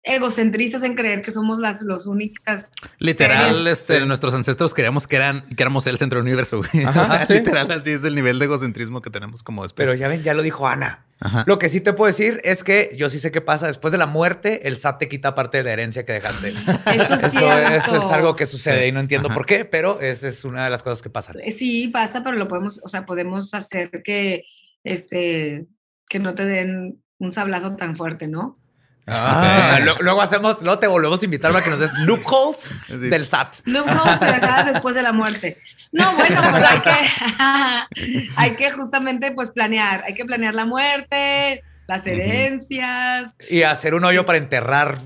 [0.04, 2.70] egocentristas en creer que somos las los únicas.
[2.97, 3.80] Literal, seres.
[3.80, 6.86] este, nuestros ancestros creíamos que eran, que éramos el centro del universo, güey.
[6.86, 7.34] Ajá, o sea, sí.
[7.34, 9.88] literal, así es el nivel de egocentrismo que tenemos como especie.
[9.88, 11.06] Pero ya ven, ya lo dijo Ana.
[11.24, 11.43] Ajá.
[11.45, 13.97] Lo que sí te puedo decir es que yo sí sé qué pasa después de
[13.99, 16.49] la muerte, el SAT te quita parte de la herencia que dejaste.
[16.95, 18.88] Eso es Eso, es algo que sucede Sí.
[18.88, 19.36] y no entiendo Ajá.
[19.36, 21.39] por qué, pero esa es una de las cosas que pasan.
[21.39, 24.45] Eh, Sí, pasa, pero lo podemos, o sea, podemos hacer que,
[24.84, 25.67] este,
[26.09, 28.59] que no te den un sablazo tan fuerte, ¿no?
[29.08, 29.86] Ah, Ok.
[29.86, 33.10] lo- luego hacemos, luego te volvemos a invitar para que nos des loopholes Sí.
[33.10, 33.56] del SAT.
[33.66, 35.58] Loopholes se acaba después de la muerte.
[35.91, 41.64] No, bueno, pues hay que, hay que justamente pues planear, hay que planear la muerte,
[41.88, 44.97] las herencias, Y hacer un hoyo para enterrar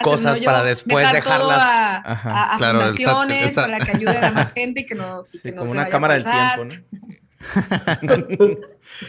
[0.00, 1.60] cosas hoyo, para después dejar todo dejarlas.
[1.62, 2.30] a, Ajá.
[2.30, 3.64] a- a Claro, el SAT, el fundaciones SAT.
[3.70, 5.80] para que ayuden a más gente y que no, Sí, que no como se una
[5.82, 7.19] vaya cámara del tiempo, ¿no?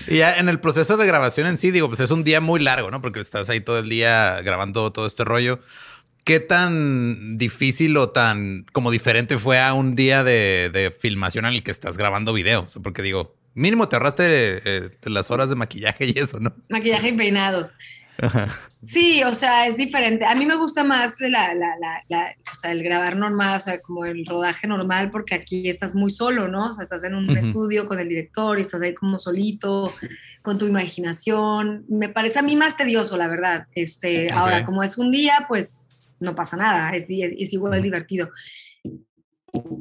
[0.07, 2.59] Y ya en el proceso de grabación en sí, digo, pues es un día muy
[2.59, 3.01] largo, ¿no?
[3.01, 5.59] Porque estás ahí todo el día grabando todo este rollo.
[6.23, 11.53] ¿Qué tan difícil o tan como diferente fue a un día de, de filmación en
[11.55, 12.67] el que estás grabando video?
[12.83, 16.53] Porque digo, mínimo te ahorraste eh, las horas de maquillaje y eso, ¿no?
[16.69, 17.73] Maquillaje y peinados.
[18.81, 20.25] Sí, o sea, es diferente.
[20.25, 23.59] A mí me gusta más la, la, la, la- o sea, el grabar normal, o
[23.59, 26.69] sea, como el rodaje normal, porque aquí estás muy solo, ¿no?
[26.69, 29.93] O sea, estás en un estudio con el director y estás ahí como solito,
[30.41, 31.85] con tu imaginación.
[31.89, 33.67] Me parece a mí más tedioso, la verdad.
[33.75, 34.31] Este.
[34.31, 38.29] Ahora, como es un día, pues no pasa nada, es, es, es igual divertido.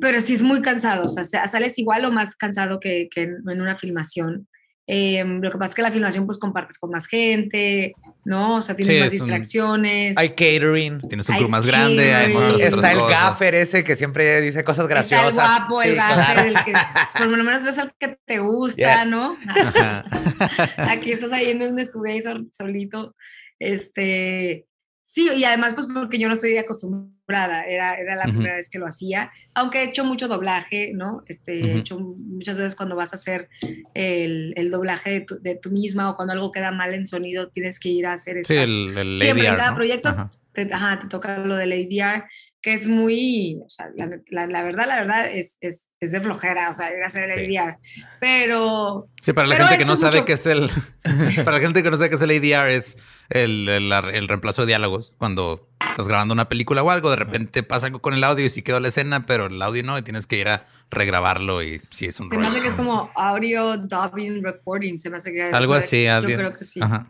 [0.01, 3.43] Pero sí es muy cansado, o sea, sa- sales igual o más cansado que, en
[3.47, 4.49] una filmación.
[4.93, 8.57] Eh, lo que pasa es que la filmación pues compartes con más gente, ¿no?
[8.57, 10.19] O sea, tienes Sí, más es un- distracciones.
[10.19, 11.01] Hay catering.
[11.09, 13.21] Tienes un Hay crew más grande, hay otras, otras Está el cosas.
[13.21, 15.29] gaffer ese que siempre dice cosas graciosas.
[15.29, 16.43] Está el guapo, el Sí, gaffer, claro.
[16.49, 16.73] el que
[17.19, 19.11] por lo menos ves al que te gusta, Yes.
[19.11, 19.37] ¿no?
[20.89, 23.15] Aquí estás ahí en un estudio ahí sol- solito.
[23.59, 24.65] Este,
[25.13, 28.35] sí, y además pues porque yo no estoy acostumbrada, era, era la Ujú.
[28.35, 31.23] primera vez que lo hacía, aunque he hecho mucho doblaje, ¿no?
[31.27, 31.79] Este, he Ujú.
[31.79, 33.49] hecho muchas veces cuando vas a hacer
[33.95, 37.49] el, el doblaje de tu, de tú misma o cuando algo queda mal en sonido,
[37.49, 39.77] tienes que ir a hacer Sí, estas- el, el Siempre en cada ¿no?
[39.77, 40.31] proyecto Ajá.
[40.53, 42.25] te, ajá, te toca lo del ADR,
[42.63, 46.21] que es muy, o sea, la, la- la verdad, la verdad es, es, es de
[46.21, 47.57] flojera, o sea, ir a hacer el Sí.
[47.57, 47.79] ADR,
[48.21, 50.71] pero Sí, para la gente que no sabe mucho- qué es el.
[51.45, 52.99] para la gente que no sabe qué es el ADR, es
[53.31, 55.15] el, el, el reemplazo de diálogos.
[55.19, 58.51] Cuando estás grabando una película o algo, de repente pasa algo con el audio y
[58.51, 61.81] sí quedó la escena, pero el audio no, y tienes que ir a regrabarlo y
[61.91, 62.53] sí es un se me rollo.
[62.53, 66.13] hace que es como audio dubbing recording, se me hace que es- Algo así, Yo
[66.15, 66.81] audio- creo que sí.
[66.83, 67.07] Ajá.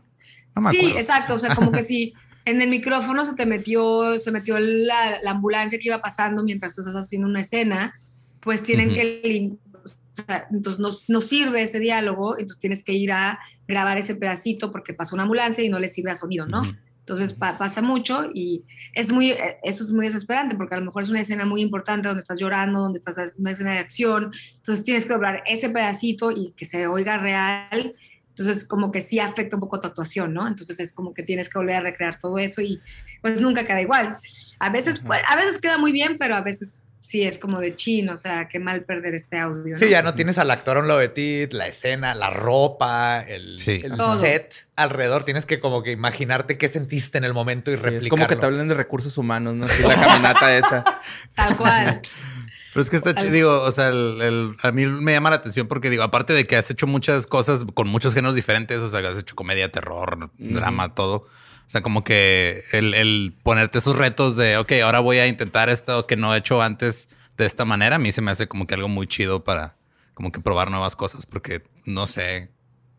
[0.55, 2.12] No me Sí, exacto, o sea, como que si
[2.45, 6.74] en el micrófono se te metió, se metió la, la ambulancia que iba pasando mientras
[6.74, 7.95] tú estás haciendo una escena,
[8.41, 8.95] pues tienen Ujú.
[8.97, 13.38] que lim- o sea, entonces no, no sirve ese diálogo, entonces tienes que ir a
[13.68, 16.62] grabar ese pedacito porque pasó una ambulancia y no le sirve a sonido, ¿no?
[16.62, 16.70] Ujú.
[17.01, 18.62] Entonces pa- pasa mucho y
[18.95, 21.61] es muy, eh, eso es muy desesperante porque a lo mejor es una escena muy
[21.61, 25.70] importante donde estás llorando, donde estás una escena de acción, entonces tienes que doblar ese
[25.70, 27.95] pedacito y que se oiga real.
[28.41, 30.49] Entonces como que sí afecta un poco tu actuación, ¿no?
[30.49, 32.80] Entonces es como que tienes que volver a recrear todo eso y
[33.20, 34.18] pues nunca queda igual.
[34.59, 37.74] A veces, pues, a veces queda muy bien, pero a veces sí es como de
[37.76, 39.76] chin, o sea, qué mal perder este audio.
[39.76, 39.91] Sí, ¿no?
[39.91, 43.59] ya no tienes al actor a un lado de ti, la escena, la ropa, el,
[43.59, 43.82] Sí.
[43.84, 45.24] el set alrededor.
[45.24, 48.07] Tienes que como que imaginarte qué sentiste en el momento y Sí, replicarlo.
[48.07, 49.66] es como que te hablen de recursos humanos, ¿no?
[49.66, 50.84] Así la caminata esa.
[51.34, 52.01] Tal cual.
[52.72, 55.30] Pero es que está Al- chido, digo, o sea, el- el- a mí me llama
[55.30, 58.80] la atención porque digo, aparte de que has hecho muchas cosas con muchos géneros diferentes,
[58.82, 61.16] o sea, has hecho comedia, terror, drama, todo.
[61.66, 65.68] O sea, como que el, el ponerte esos retos de, ok, ahora voy a intentar
[65.68, 68.66] esto que no he hecho antes de esta manera, a mí se me hace como
[68.66, 69.76] que algo muy chido para
[70.14, 72.50] como que probar nuevas cosas, porque no sé,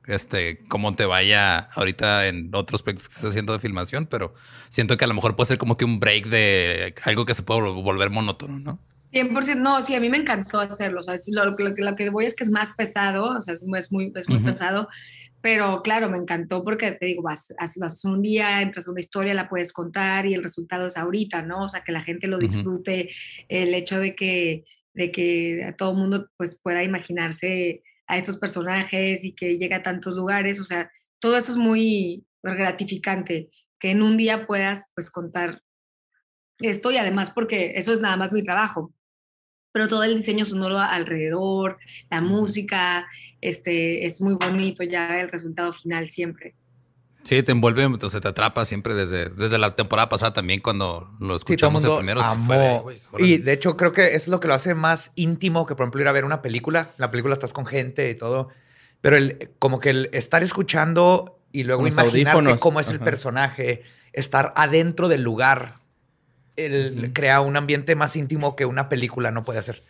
[0.07, 4.33] este, cómo te vaya ahorita en otros proyectos que estás haciendo de filmación, pero
[4.69, 7.43] siento que a lo mejor puede ser como que un break de algo que se
[7.43, 8.79] puede vol- volver monótono, ¿no?
[9.11, 12.09] 100%, no, sí, a mí me encantó hacerlo, o sea, lo, lo que- lo que
[12.09, 14.87] voy es que es más pesado, o sea, es, es muy, es muy pesado,
[15.41, 19.33] pero claro, me encantó porque te digo, vas, vas un día, entras a una historia,
[19.33, 21.63] la puedes contar y el resultado es ahorita, ¿no?
[21.63, 23.09] O sea, que la gente lo disfrute,
[23.49, 29.23] el hecho de que, de que todo el mundo pues pueda imaginarse a estos personajes
[29.23, 33.49] y que llegue a tantos lugares, o sea, todo eso es muy gratificante,
[33.79, 35.61] que en un día puedas pues contar
[36.59, 38.93] esto y además porque eso es nada más mi trabajo,
[39.71, 41.77] pero todo el diseño sonoro alrededor,
[42.09, 43.07] la música,
[43.41, 46.55] este, es muy bonito ya el resultado final siempre.
[47.23, 51.11] Sí, te envuelve, o sea, te atrapa siempre desde, desde la temporada pasada también cuando
[51.19, 52.21] lo Sí, todo el escuchamos el mundo primero.
[52.21, 52.85] sí amó.
[53.11, 55.75] fue y de hecho creo que eso es lo que lo hace más íntimo que
[55.75, 56.89] por ejemplo ir a ver una película.
[56.97, 58.49] La película estás con gente y todo.
[59.01, 62.59] Pero el, como que el estar escuchando y luego los imaginarte audífonos.
[62.59, 63.05] cómo es el Ajá.
[63.05, 65.75] personaje, estar adentro del lugar,
[66.65, 69.83] el, crea un ambiente más íntimo que una película no puede hacer.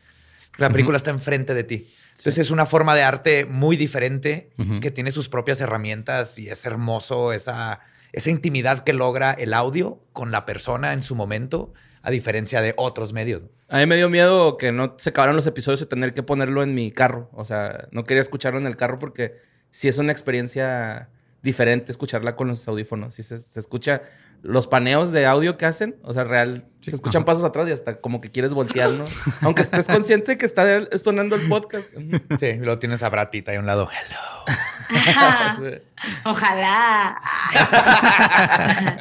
[0.57, 1.91] La película está enfrente de ti.
[2.11, 4.51] Entonces es una forma de arte muy diferente
[4.82, 7.80] que tiene sus propias herramientas y es hermoso esa,
[8.11, 12.74] esa intimidad que logra el audio con la persona en su momento, a diferencia de
[12.78, 13.43] otros medios.
[13.69, 16.61] A mí me dio miedo que no se acabaran los episodios y tener que ponerlo
[16.61, 17.30] en mi carro.
[17.34, 19.38] O sea, no quería escucharlo en el carro porque
[19.69, 21.09] sí es una experiencia
[21.41, 23.13] diferente escucharla con los audífonos.
[23.13, 24.03] Sí se, se escucha
[24.41, 25.95] los paneos de audio que hacen.
[26.03, 26.65] O sea, real.
[26.81, 29.05] se escuchan pasos atrás y hasta como que quieres voltear, ¿no?
[29.41, 31.89] Aunque estés consciente que está sonando el podcast.
[32.39, 33.89] Sí, y luego tienes a Brad Pitt ahí a un lado.
[33.91, 34.19] Hello.
[36.25, 37.21] Ojalá.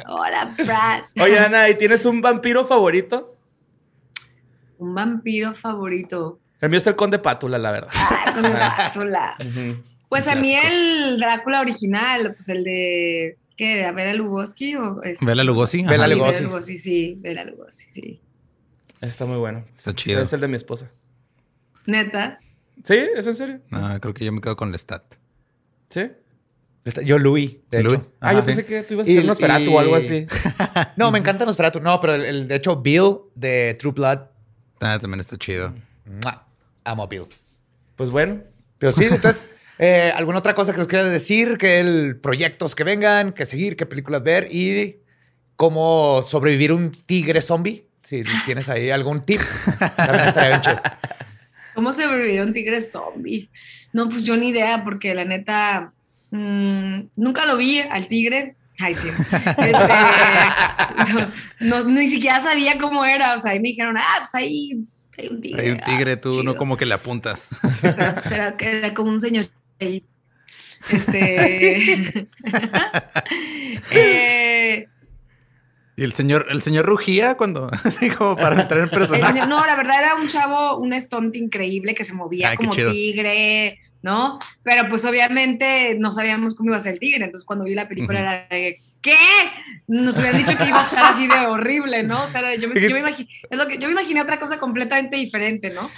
[0.07, 1.01] Hola, Brad.
[1.21, 3.35] Oye, Ana, ¿y tienes un vampiro favorito?
[4.77, 6.39] Un vampiro favorito.
[6.59, 7.91] El mío es el conde Pátula, la verdad.
[7.93, 9.35] Ay, con el Drácula.
[9.39, 9.83] Ujú.
[10.09, 13.37] Pues a mí el Drácula original, pues el de.
[13.61, 13.85] ¿Qué?
[13.85, 15.83] ¿A Bela Lugosi o es- Bela Lugosi.
[15.83, 16.07] Bela ajá.
[16.07, 16.43] Sí, Lugosi.
[16.45, 18.19] Lugosi, sí, Bela Lugosi, sí.
[19.01, 19.63] Está muy bueno.
[19.75, 20.19] Está chido.
[20.23, 20.89] Es el de mi esposa.
[21.85, 22.39] Neta.
[22.83, 22.95] ¿Sí?
[23.15, 23.59] ¿Es en serio?
[23.69, 25.03] No, creo que yo me quedo con Lestat.
[25.89, 26.09] ¿Sí?
[27.05, 27.99] Yo, Louis, de Louis.
[27.99, 28.11] hecho.
[28.19, 28.39] Ah, Ajá.
[28.39, 30.25] yo pensé que tú ibas a Y- ser Nosferatu o algo y- así.
[30.97, 31.79] No, me encanta Nosferatu.
[31.81, 34.17] No, pero el, el- de hecho, Bill de True Blood.
[34.79, 35.71] Ah, también está chido.
[36.83, 37.25] Amo a Bill.
[37.95, 38.41] Pues bueno.
[38.79, 39.47] Pero sí, entonces,
[39.83, 41.57] eh, ¿alguna otra cosa que nos quieras decir?
[41.59, 44.97] El proyectos que vengan, que seguir, qué películas ver y
[45.55, 47.87] cómo sobrevivir un tigre zombie.
[48.03, 49.41] Si tienes ahí algún tip,
[49.95, 50.81] también estaría bien chido.
[51.73, 53.49] ¿Cómo sobrevivir a un tigre zombie?
[53.91, 55.91] No, pues yo ni idea, porque la neta.
[56.29, 58.55] mm, nunca lo vi al tigre.
[58.77, 59.07] Ay, sí.
[59.07, 59.73] Este,
[61.59, 63.33] no, no, ni siquiera sabía cómo era.
[63.33, 64.85] O sea, ahí me dijeron, ah, pues ahí
[65.17, 65.61] hay un tigre.
[65.61, 66.57] Hay un tigre, tú no chido".
[66.57, 67.49] como que le apuntas.
[68.57, 69.47] Que era como un señor
[69.81, 70.05] ahí.
[70.89, 72.27] Este.
[73.91, 74.87] eh,
[75.95, 79.33] Y el señor, el señor rugía cuando, así como para entrar en el personaje.
[79.33, 82.71] señor- no, la verdad era un chavo, un estonte increíble que se movía Ay, como
[82.71, 84.39] tigre, ¿no?
[84.63, 87.25] Pero pues obviamente no sabíamos cómo iba a ser el tigre.
[87.25, 89.15] Entonces cuando vi la película era de, ¿qué?
[89.87, 92.23] Nos hubieran dicho que iba a estar así de horrible, ¿no?
[92.23, 94.59] O sea, yo me, yo me imaginé, es lo que, yo me imaginé otra cosa
[94.59, 95.89] completamente diferente, ¿no?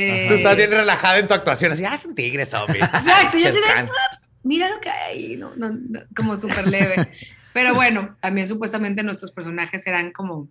[0.00, 2.78] Eh, Tú estás bien relajada en tu actuación, así, ah, es un tigre zombie.
[2.82, 3.90] Exacto, yo así de, Cercano.
[4.12, 7.08] "Ups, mira lo que hay ahí, no, no, no", como súper leve.
[7.52, 10.48] Pero bueno, también supuestamente nuestros personajes eran como,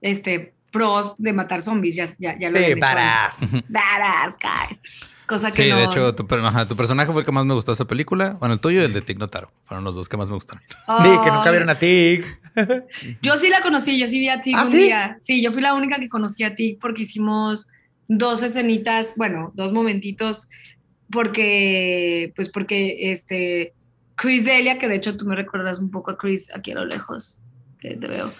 [0.00, 3.52] este, pros de matar zombies, ya, ya, ya lo Sí, badass.
[3.68, 4.80] Badass, guys.
[5.26, 5.76] Cosa que Sí, no...
[5.76, 7.84] de hecho, tu, per- ajá, tu personaje fue el que más me gustó de esa
[7.86, 8.36] película.
[8.38, 9.50] Bueno, el tuyo y el de Tig Notaro.
[9.64, 10.62] Fueron los dos que más me gustaron.
[11.02, 12.24] Sí, que nunca vieron a Tig.
[13.22, 14.78] Yo sí la conocí, yo sí vi a Tig ¿Ah, un sí?
[14.84, 15.16] día.
[15.20, 17.66] Sí, yo fui la única que conocí a Tig porque hicimos
[18.08, 20.48] dos escenitas, bueno, dos momentitos,
[21.10, 23.74] porque, pues porque este,
[24.16, 26.84] Chris Delia, que de hecho tú me recordarás un poco a Chris aquí a lo
[26.84, 27.38] lejos,
[27.80, 28.30] te veo.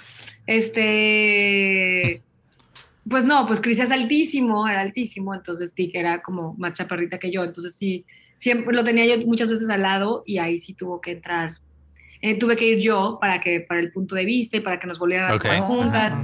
[0.46, 2.22] Este,
[3.08, 7.30] pues no, pues Chris es altísimo, era altísimo, entonces Tig era como más chaparrita que
[7.30, 8.04] yo, entonces sí,
[8.36, 11.56] siempre lo tenía yo muchas veces al lado y ahí sí tuvo que entrar.
[12.28, 14.86] Eh, tuve que ir yo para que para el punto de vista y para que
[14.86, 15.42] nos volvieran a Ok.
[15.44, 16.14] jugar juntas.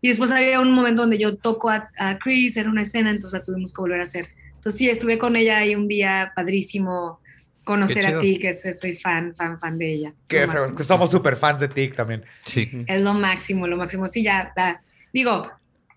[0.00, 3.38] Y después había un momento donde yo toco a, a Chris en una escena, entonces
[3.38, 4.26] la tuvimos que volver a hacer.
[4.56, 7.20] Entonces sí, estuve con ella ahí un día padrísimo
[7.64, 10.12] conocer a ti, que es- soy fan, fan, fan de ella.
[10.28, 10.46] Qué.
[10.76, 12.24] Que somos súper fans de TIC también.
[12.44, 12.68] Sí.
[12.88, 14.08] Es lo máximo, lo máximo.
[14.08, 14.82] Sí, ya, la-
[15.12, 15.48] digo,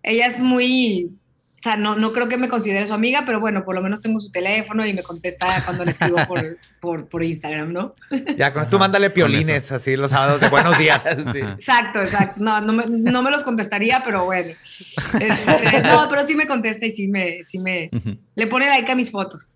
[0.03, 1.09] ella es muy,
[1.65, 3.99] o sea, no, no creo que me considere su amiga, pero bueno, por lo menos
[3.99, 7.95] tengo su teléfono y me contesta cuando le escribo por, por, por Instagram, ¿no?
[8.37, 11.03] Ya, con tú mándale piolines así los sábados de buenos días.
[11.33, 11.39] Sí.
[11.39, 12.43] Exacto, exacto.
[12.43, 14.53] No, no me, no me los contestaría, pero bueno.
[15.19, 17.89] Este, no, pero sí me contesta y sí me, sí me,
[18.35, 19.53] le pone like a mis fotos.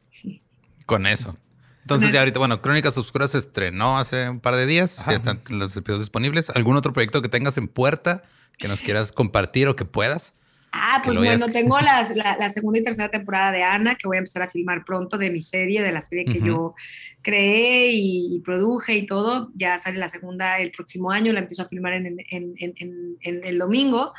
[0.87, 1.37] Con eso.
[1.83, 5.03] Entonces, ya ahorita, bueno, Crónicas Oscuras se estrenó hace un par de días.
[5.07, 6.49] Ya están los episodios disponibles.
[6.49, 8.23] ¿Algún otro proyecto que tengas en puerta
[8.57, 10.33] que nos quieras compartir o que puedas?
[10.71, 14.17] Ah, pues bueno, tengo las- la, la segunda y tercera temporada de Ana, que voy
[14.17, 16.75] a empezar a filmar pronto de mi serie, de la serie que yo
[17.21, 19.51] creé y, y produje y todo.
[19.55, 22.73] Ya sale la segunda el próximo año, la empiezo a filmar en, en- en- en-
[22.77, 24.13] en- en el domingo,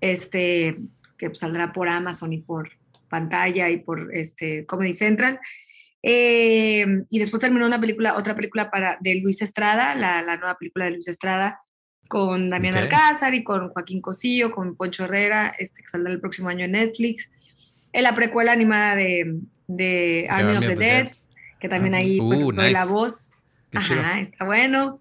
[0.00, 0.76] este,
[1.18, 2.70] que saldrá por Amazon y por
[3.08, 5.40] pantalla y por este, Comedy Central.
[6.02, 10.56] Eh, y después terminó una película, otra película para, de Luis Estrada, la, la nueva
[10.56, 11.60] película de Luis Estrada,
[12.08, 12.82] con Damián Ok.
[12.82, 16.72] Alcázar y con Joaquín Cosío, con Poncho Herrera, este, que saldrá el próximo año en
[16.72, 17.30] Netflix.
[17.92, 21.08] En la precuela animada de, de Army, of the, Dead,
[21.60, 22.92] que también ahí pues, Uh, doy la nice.
[22.92, 23.32] voz.
[23.70, 24.00] Qué chido.
[24.00, 24.98] Ajá, está bueno.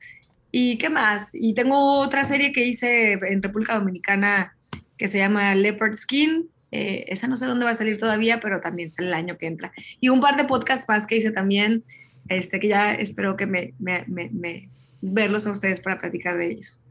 [0.51, 1.31] ¿Y qué más?
[1.33, 4.55] Y tengo otra serie que hice en República Dominicana
[4.97, 6.47] que se llama Leopard Skin.
[6.71, 9.47] Eh, esa no sé dónde va a salir todavía, pero también sale el año que
[9.47, 9.71] entra.
[9.99, 11.83] Y un par de podcasts más que hice también,
[12.29, 14.69] este, que ya espero que me, me- me- me-
[15.01, 16.81] verlos a ustedes para platicar de ellos.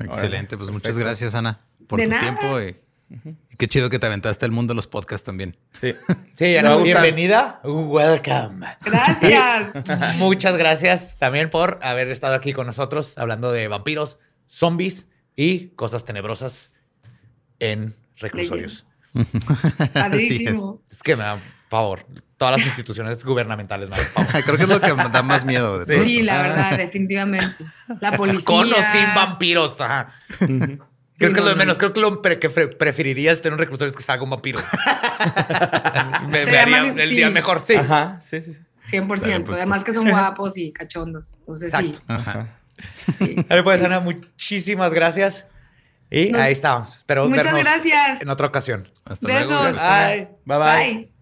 [0.00, 0.56] Excelente.
[0.56, 2.22] Pues muchas gracias, Ana, por De tu nada.
[2.22, 2.60] tiempo.
[2.60, 2.76] Y,
[3.50, 5.56] y qué chido que te aventaste al mundo de los podcasts también.
[5.80, 5.94] Sí.
[6.36, 7.60] Sí, bienvenida.
[7.64, 8.66] Welcome.
[8.82, 10.16] Gracias.
[10.16, 16.06] Muchas gracias también por haber estado aquí con nosotros hablando de vampiros, zombies y cosas
[16.06, 16.70] tenebrosas
[17.58, 18.86] en reclusorios.
[19.92, 20.82] Padrísimo.
[20.90, 22.04] Es que me da favor.
[22.36, 24.06] Todas las instituciones gubernamentales favor.
[24.44, 26.22] Creo que es lo que me da más miedo de Sí.
[26.22, 27.64] la verdad, definitivamente.
[28.00, 28.40] La policía.
[28.44, 29.80] Con o sin vampiros.
[29.80, 30.12] Ajá.
[30.38, 31.58] Creo que no, lo de no.
[31.58, 34.30] menos, creo que lo pre- que pre- preferirías tener un reclusorio es que salga un
[34.30, 34.58] vampiro.
[36.28, 37.16] me, haría más- el sí.
[37.16, 37.74] día mejor, sí.
[37.74, 38.54] Ajá, sí, sí.
[38.54, 38.96] sí.
[38.96, 39.20] 100%.
[39.20, 41.34] Dale, pues, Además que son guapos y cachondos.
[41.40, 42.00] Entonces Exacto.
[42.08, 42.46] Ajá.
[43.18, 43.26] sí.
[43.36, 43.36] sí.
[43.48, 45.46] Dale, pues, Ana, muchísimas gracias.
[46.10, 46.96] Y Nos- ahí estamos.
[46.96, 48.22] Espero Muchas vernos gracias.
[48.22, 48.88] en otra ocasión.
[49.04, 49.48] Hasta Besos.
[49.50, 49.78] luego.
[49.78, 50.28] Bye.
[50.46, 50.76] Bye bye.
[50.94, 51.19] Bye.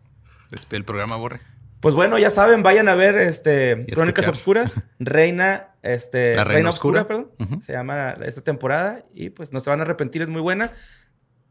[0.51, 1.40] Despide el programa, Borre.
[1.80, 4.26] Pues bueno, ya saben, vayan a ver este Crónicas.
[4.26, 7.07] Obscuras, Reina, este, La Reina Oscura.
[7.07, 7.61] perdón, Ujú.
[7.62, 10.72] se llama esta temporada y pues no se van a arrepentir, es muy buena.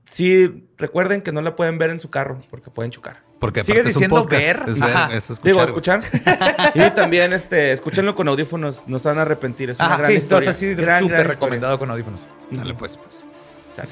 [0.09, 3.21] Sí, recuerden que no la pueden ver en su carro porque pueden chocar.
[3.39, 4.41] Porque ¿Sigues diciendo podcast.
[4.41, 4.61] ver?
[4.67, 5.43] Es ver, es escuchar.
[5.43, 6.01] Digo, escuchar.
[6.73, 10.11] y también este, escúchenlo con audífonos, no se van a arrepentir, es una Ajá, gran
[10.11, 10.49] sí, historia.
[10.49, 12.25] está así Gran, súper gran recomendado con audífonos.
[12.51, 13.23] Dale, pues, pues.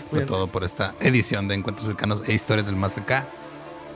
[0.10, 3.28] Fue todo por esta edición de Encuentros Cercanos e Historias del Más Acá.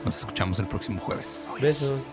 [0.04, 1.48] Nos escuchamos el próximo jueves.
[1.60, 2.04] Besos.